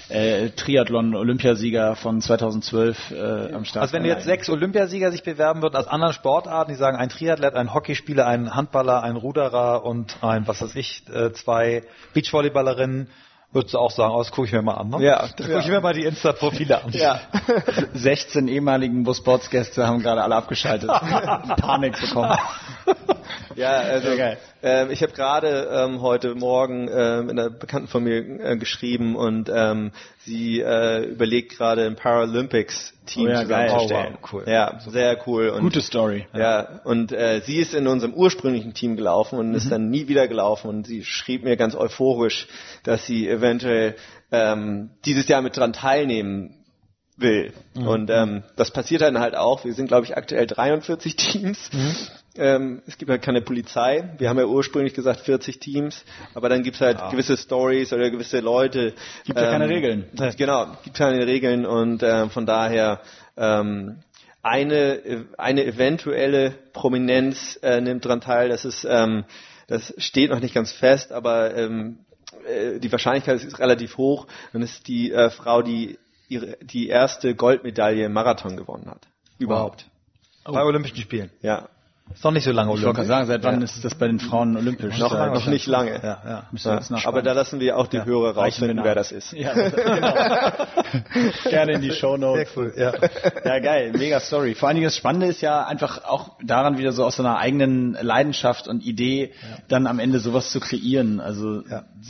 [0.09, 5.75] äh, Triathlon-Olympiasieger von 2012 äh, am Start Also wenn jetzt sechs Olympiasieger sich bewerben würden
[5.75, 10.47] aus anderen Sportarten, die sagen ein Triathlet, ein Hockeyspieler, ein Handballer, ein Ruderer und ein,
[10.47, 11.83] was weiß ich, äh, zwei
[12.13, 13.07] Beachvolleyballerinnen,
[13.55, 15.01] würdest du auch sagen, oh, das gucke ich mir mal an, ne?
[15.03, 15.47] Ja, Da ja.
[15.47, 16.91] gucke ich mir mal die Insta-Profile an.
[16.91, 17.21] Ja.
[17.93, 20.89] 16 ehemaligen Bus-Sports-Gäste haben gerade alle abgeschaltet.
[21.57, 22.37] Panik bekommen.
[23.55, 24.37] Ja, also Sehr geil.
[24.65, 29.15] Ähm, ich habe gerade ähm, heute Morgen ähm, in einer Bekannten von mir äh, geschrieben
[29.15, 29.91] und ähm,
[30.25, 34.15] sie äh, überlegt gerade ein Paralympics-Team Oh ja, zusammenzustellen.
[34.15, 34.43] Oh, wow, cool.
[34.47, 35.49] Ja, sehr cool.
[35.49, 36.25] Und, Gute Story.
[36.33, 39.55] Ja, und äh, sie ist in unserem ursprünglichen Team gelaufen und Mhm.
[39.55, 42.47] ist dann nie wieder gelaufen und sie schrieb mir ganz euphorisch,
[42.83, 43.95] dass sie eventuell
[44.31, 46.64] ähm, dieses Jahr mit dran teilnehmen
[47.17, 47.53] will.
[47.73, 47.87] Mhm.
[47.87, 49.63] Und ähm, das passiert dann halt auch.
[49.65, 51.69] Wir sind, glaube ich, aktuell 43 Teams.
[51.71, 51.95] Mhm.
[52.37, 54.09] Ähm, es gibt halt keine Polizei.
[54.17, 56.03] Wir haben ja ursprünglich gesagt 40 Teams,
[56.33, 58.93] aber dann gibt es halt gewisse Stories oder gewisse Leute.
[59.23, 60.05] Gibt ja keine Regeln.
[60.37, 62.99] Genau, gibt keine Regeln und äh, von daher
[63.37, 63.99] ähm,
[64.43, 68.49] eine, eine eventuelle Prominenz äh, nimmt daran teil.
[68.49, 69.23] Das ist, ähm,
[69.67, 71.99] das steht noch nicht ganz fest, aber ähm,
[72.45, 74.27] äh, die Wahrscheinlichkeit ist relativ hoch.
[74.53, 75.97] Es ist die äh, Frau, die
[76.29, 79.07] ihre, die erste Goldmedaille im Marathon gewonnen hat.
[79.37, 79.89] Überhaupt.
[80.43, 81.31] Bei Olympischen Spielen.
[81.41, 81.69] Ja.
[82.13, 82.91] Ist noch nicht so lange olympisch.
[82.91, 83.65] Ich wollte sagen, seit wann ja.
[83.65, 84.97] ist das bei den Frauen olympisch?
[84.99, 85.99] Noch, lange noch nicht lange.
[86.03, 86.99] Ja, ja.
[87.03, 88.05] Aber da lassen wir auch die ja.
[88.05, 89.33] Hörer rausfinden, wer das ist.
[89.45, 90.13] Ja, genau.
[91.49, 92.53] Gerne in die Show Notes.
[92.53, 92.93] Sehr cool, ja.
[93.43, 94.55] ja, geil, mega Story.
[94.55, 97.37] Vor allen Dingen das Spannende ist ja einfach auch daran wieder so aus so einer
[97.37, 99.33] eigenen Leidenschaft und Idee
[99.67, 101.19] dann am Ende sowas zu kreieren.
[101.19, 101.63] Also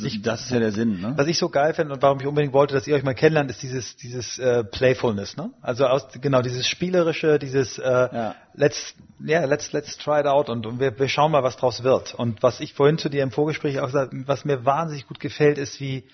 [0.03, 1.01] ich, das ist ja der Sinn.
[1.01, 1.13] Ne?
[1.15, 3.49] Was ich so geil finde und warum ich unbedingt wollte, dass ihr euch mal kennenlernt,
[3.49, 5.35] ist dieses dieses äh, Playfulness.
[5.35, 5.51] Ne?
[5.61, 8.95] Also aus genau dieses spielerische, dieses äh, let's
[9.25, 12.13] yeah, let's let's try it out und, und wir, wir schauen mal, was draus wird.
[12.13, 15.57] Und was ich vorhin zu dir im Vorgespräch auch gesagt, was mir wahnsinnig gut gefällt,
[15.57, 16.07] ist wie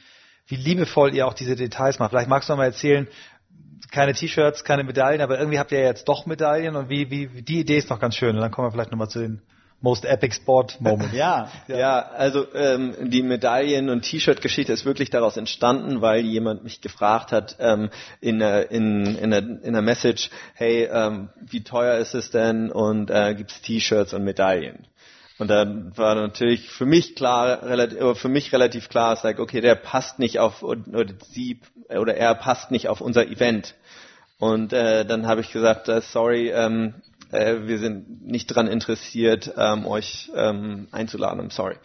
[0.47, 2.11] wie liebevoll ihr auch diese Details macht.
[2.11, 3.07] Vielleicht magst du noch mal erzählen,
[3.91, 7.41] keine T-Shirts, keine Medaillen, aber irgendwie habt ihr ja jetzt doch Medaillen und wie, wie,
[7.41, 8.35] die Idee ist noch ganz schön.
[8.35, 9.41] Und dann kommen wir vielleicht nochmal zu den
[9.81, 11.13] Most Epic Sport Moment.
[11.13, 16.63] ja, ja, ja, also ähm, die Medaillen- und T-Shirt-Geschichte ist wirklich daraus entstanden, weil jemand
[16.63, 17.89] mich gefragt hat ähm,
[18.21, 22.71] in, der, in, in, der, in der Message, hey, ähm, wie teuer ist es denn
[22.71, 24.87] und äh, gibt es T-Shirts und Medaillen?
[25.39, 29.59] Und dann war natürlich für mich klar, relativ, für mich relativ klar, es like, okay,
[29.59, 31.59] der passt nicht auf oder sie
[31.89, 33.73] oder er passt nicht auf unser Event.
[34.37, 36.93] Und äh, dann habe ich gesagt, äh, sorry, ähm,
[37.31, 41.75] äh, wir sind nicht daran interessiert, ähm, euch ähm, einzuladen, I'm sorry.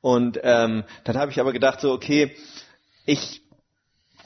[0.00, 2.34] Und ähm, dann habe ich aber gedacht, so, okay,
[3.06, 3.42] ich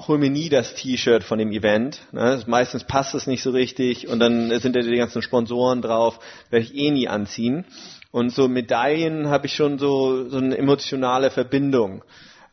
[0.06, 2.00] hol mir nie das T-Shirt von dem Event.
[2.12, 2.42] Ne?
[2.46, 6.18] Meistens passt es nicht so richtig und dann sind da die ganzen Sponsoren drauf,
[6.50, 7.64] werde ich eh nie anziehen.
[8.10, 12.04] Und so Medaillen habe ich schon so, so eine emotionale Verbindung.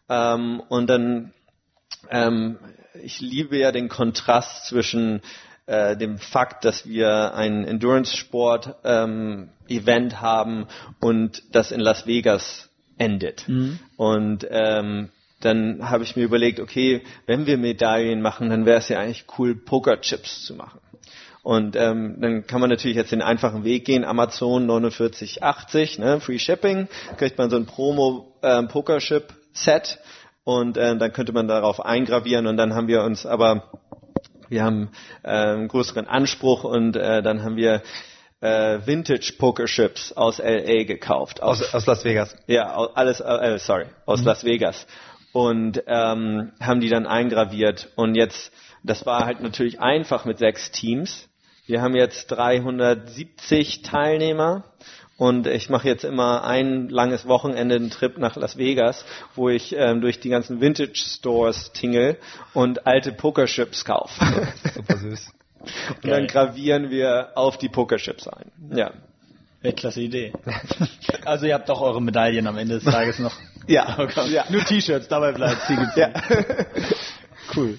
[0.09, 1.34] Ähm, und dann,
[2.09, 2.57] ähm,
[3.01, 5.21] ich liebe ja den Kontrast zwischen
[5.66, 10.68] äh, dem Fakt, dass wir ein Endurance-Sport-Event ähm, haben
[10.99, 13.47] und das in Las Vegas endet.
[13.47, 13.80] Mhm.
[13.97, 15.09] Und ähm,
[15.39, 19.26] dann habe ich mir überlegt, okay, wenn wir Medaillen machen, dann wäre es ja eigentlich
[19.38, 20.80] cool, Pokerchips zu machen.
[21.43, 26.39] Und ähm, dann kann man natürlich jetzt den einfachen Weg gehen, Amazon 49,80, ne, Free
[26.39, 26.88] Shipping,
[27.18, 29.99] kriegt man so ein Promo ähm, Pokerchip Set
[30.45, 33.70] und äh, dann könnte man darauf eingravieren und dann haben wir uns aber
[34.54, 34.89] wir haben
[35.24, 37.82] äh, einen größeren Anspruch und äh, dann haben wir
[38.39, 41.41] äh, Vintage Poker Chips aus LA gekauft.
[41.41, 42.36] Aus, aus, aus Las Vegas.
[42.45, 44.28] Ja, alles, äh, sorry, aus mhm.
[44.28, 44.88] Las Vegas.
[45.34, 47.89] Und ähm, haben die dann eingraviert.
[47.95, 48.51] Und jetzt,
[48.84, 51.28] das war halt natürlich einfach mit sechs Teams.
[51.66, 54.66] Wir haben jetzt 370 Teilnehmer
[55.18, 59.05] und ich mache jetzt immer ein langes Wochenende einen Trip nach Las Vegas,
[59.36, 62.18] wo ich ähm, durch die ganzen Vintage Stores tingle
[62.53, 64.47] und alte Pokerships kaufe.
[64.74, 65.32] Super süß.
[66.03, 68.51] und dann gravieren wir auf die Pokerships ein.
[68.76, 68.91] Ja.
[69.72, 70.34] klasse Idee.
[71.26, 73.34] Also ihr habt doch eure Medaillen am Ende des Tages noch.
[73.68, 73.97] ja.
[73.97, 74.30] Okay.
[74.30, 74.43] ja.
[74.49, 75.61] Nur T-Shirts, dabei bleibt
[75.95, 76.09] ja.
[77.55, 77.78] Cool.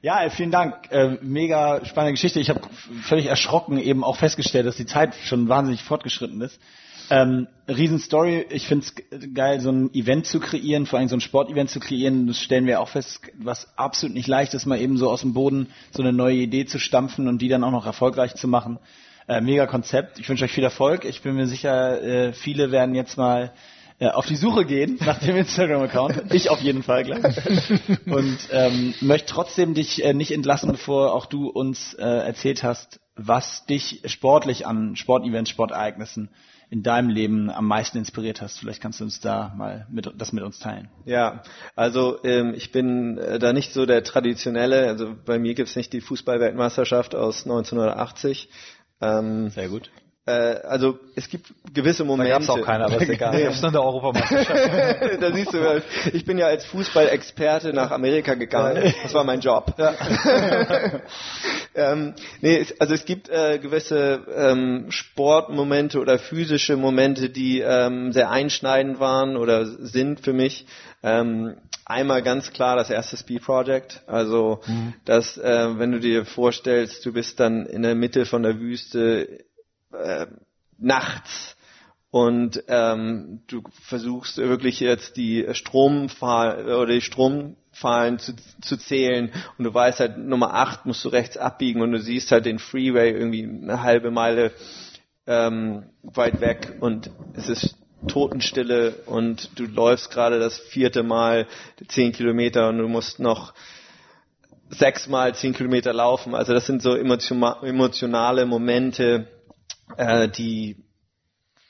[0.00, 0.92] Ja, vielen Dank.
[0.92, 2.38] Äh, mega spannende Geschichte.
[2.38, 2.60] Ich habe
[3.02, 6.60] völlig erschrocken eben auch festgestellt, dass die Zeit schon wahnsinnig fortgeschritten ist.
[7.10, 8.46] Ähm, Riesenstory.
[8.50, 11.80] Ich finde es geil, so ein Event zu kreieren, vor allem so ein Sportevent zu
[11.80, 12.28] kreieren.
[12.28, 15.32] Das stellen wir auch fest, was absolut nicht leicht ist, mal eben so aus dem
[15.32, 18.78] Boden so eine neue Idee zu stampfen und die dann auch noch erfolgreich zu machen.
[19.26, 20.20] Äh, mega Konzept.
[20.20, 21.06] Ich wünsche euch viel Erfolg.
[21.06, 23.52] Ich bin mir sicher, äh, viele werden jetzt mal
[23.98, 26.32] ja, auf die Suche gehen nach dem Instagram-Account.
[26.32, 27.36] Ich auf jeden Fall gleich.
[28.06, 33.00] Und ähm, möchte trotzdem dich äh, nicht entlassen, bevor auch du uns äh, erzählt hast,
[33.16, 36.30] was dich sportlich an Sportevents, Sportereignissen
[36.70, 38.58] in deinem Leben am meisten inspiriert hast.
[38.58, 40.90] Vielleicht kannst du uns da mal mit, das mit uns teilen.
[41.04, 41.42] Ja,
[41.74, 45.92] also ähm, ich bin äh, da nicht so der traditionelle, also bei mir gibt's nicht
[45.92, 48.50] die Fußballweltmeisterschaft aus 1980.
[49.00, 49.90] Ähm, Sehr gut.
[50.28, 52.32] Äh, also es gibt gewisse Momente.
[52.32, 53.34] Da gab's auch keiner, aber ist egal.
[53.34, 53.44] nee.
[53.44, 55.22] Gab's nur eine Europameisterschaft.
[55.22, 58.92] da siehst du, ich bin ja als Fußballexperte nach Amerika gegangen.
[59.02, 59.74] Das war mein Job.
[59.78, 59.94] Ja.
[61.74, 68.30] ähm, nee, also es gibt äh, gewisse ähm, Sportmomente oder physische Momente, die ähm, sehr
[68.30, 70.66] einschneidend waren oder sind für mich.
[71.02, 71.56] Ähm,
[71.86, 74.94] einmal ganz klar das erste Speed Project, also mhm.
[75.06, 79.46] dass äh, wenn du dir vorstellst, du bist dann in der Mitte von der Wüste
[79.92, 80.26] äh,
[80.78, 81.56] nachts.
[82.10, 88.32] Und ähm, du versuchst wirklich jetzt die Stromfahlen oder die Stromfahlen zu,
[88.62, 89.30] zu zählen.
[89.58, 92.58] Und du weißt halt Nummer 8 musst du rechts abbiegen und du siehst halt den
[92.58, 94.52] Freeway irgendwie eine halbe Meile
[95.26, 96.76] ähm, weit weg.
[96.80, 97.76] Und es ist
[98.06, 101.46] Totenstille und du läufst gerade das vierte Mal
[101.88, 103.52] zehn Kilometer und du musst noch
[104.70, 106.34] sechsmal zehn Kilometer laufen.
[106.34, 109.26] Also das sind so emotionale Momente,
[109.96, 110.76] äh, die,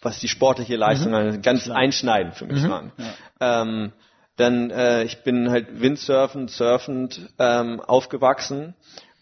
[0.03, 1.43] was die sportliche Leistung mhm.
[1.43, 2.69] ganz einschneidend für mich mhm.
[2.69, 2.93] waren.
[3.41, 3.63] Ja.
[3.63, 3.93] Ähm,
[4.37, 8.75] dann, äh, ich bin halt windsurfend, surfend ähm, aufgewachsen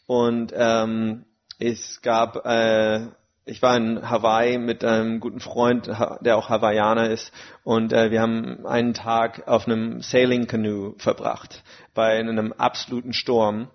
[0.06, 1.24] und ähm,
[1.58, 3.06] es gab äh,
[3.46, 5.86] ich war in Hawaii mit einem guten Freund,
[6.20, 7.32] der auch Hawaiianer ist,
[7.62, 11.62] und äh, wir haben einen Tag auf einem Sailing Canoe verbracht
[11.94, 13.68] bei einem absoluten Sturm.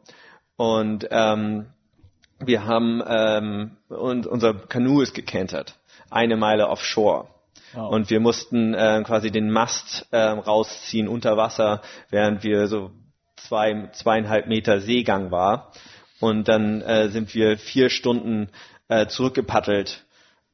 [0.57, 1.67] Und ähm,
[2.45, 5.75] wir haben ähm, und unser Kanu ist gekentert,
[6.09, 7.27] eine Meile offshore.
[7.75, 7.87] Oh.
[7.87, 12.91] Und wir mussten äh, quasi den Mast äh, rausziehen unter Wasser, während wir so
[13.37, 15.71] zwei, zweieinhalb Meter Seegang war.
[16.19, 18.49] Und dann äh, sind wir vier Stunden
[18.89, 20.03] äh, zurückgepaddelt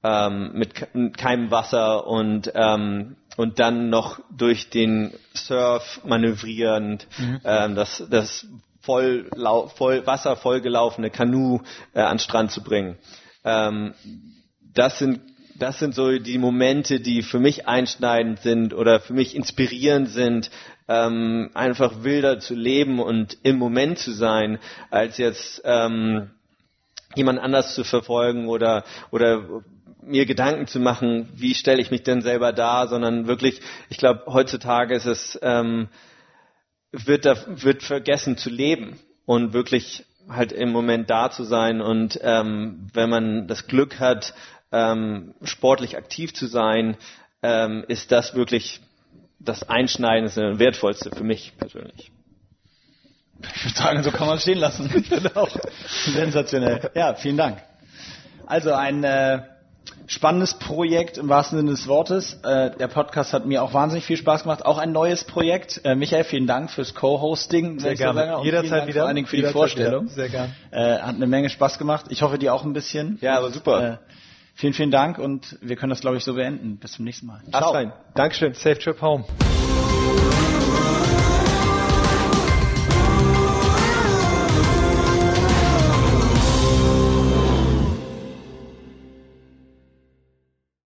[0.03, 0.73] ähm, mit
[1.17, 7.41] keinem Wasser und ähm, und dann noch durch den Surf manövrierend mhm.
[7.43, 8.47] ähm, das das
[8.88, 9.29] voll,
[9.75, 11.59] voll Wasser vollgelaufene Kanu
[11.93, 12.97] äh, an Strand zu bringen.
[13.43, 13.93] Ähm,
[14.73, 15.19] das sind
[15.59, 20.51] das sind so die Momente, die für mich einschneidend sind oder für mich inspirierend sind,
[20.88, 24.59] ähm, einfach wilder zu leben und im Moment zu sein,
[24.91, 26.29] als jetzt ähm,
[27.15, 29.63] jemand anders zu verfolgen oder oder
[30.03, 33.59] mir Gedanken zu machen, wie stelle ich mich denn selber dar, sondern wirklich,
[33.89, 35.89] ich glaube, heutzutage ist es ähm,
[36.91, 42.19] wird da wird vergessen zu leben und wirklich halt im Moment da zu sein und
[42.21, 44.33] ähm, wenn man das Glück hat,
[44.71, 46.97] ähm, sportlich aktiv zu sein,
[47.41, 48.81] ähm, ist das wirklich
[49.39, 52.11] das Einschneidendste und Wertvollste für mich persönlich.
[53.55, 54.89] Ich würde sagen, so kann man es stehen lassen.
[55.35, 55.55] Auch
[56.05, 56.89] sensationell.
[56.95, 57.61] Ja, vielen Dank.
[58.47, 59.41] Also ein äh,
[60.07, 62.39] spannendes Projekt im wahrsten Sinne des Wortes.
[62.43, 64.65] Äh, der Podcast hat mir auch wahnsinnig viel Spaß gemacht.
[64.65, 65.81] Auch ein neues Projekt.
[65.83, 67.79] Äh, Michael, vielen Dank fürs Co-Hosting.
[67.79, 68.39] Sehr gerne.
[68.43, 69.01] Jederzeit wieder.
[69.01, 70.05] Vor allen Dingen für die Vorstellung.
[70.05, 70.13] Wieder.
[70.13, 70.55] Sehr gerne.
[70.71, 72.05] Äh, hat eine Menge Spaß gemacht.
[72.09, 73.17] Ich hoffe, dir auch ein bisschen.
[73.21, 73.93] Ja, aber super.
[73.93, 73.97] Äh,
[74.55, 76.77] vielen, vielen Dank und wir können das, glaube ich, so beenden.
[76.77, 77.41] Bis zum nächsten Mal.
[77.51, 77.91] Ciao.
[78.15, 78.53] Dankeschön.
[78.53, 79.25] Safe Trip Home.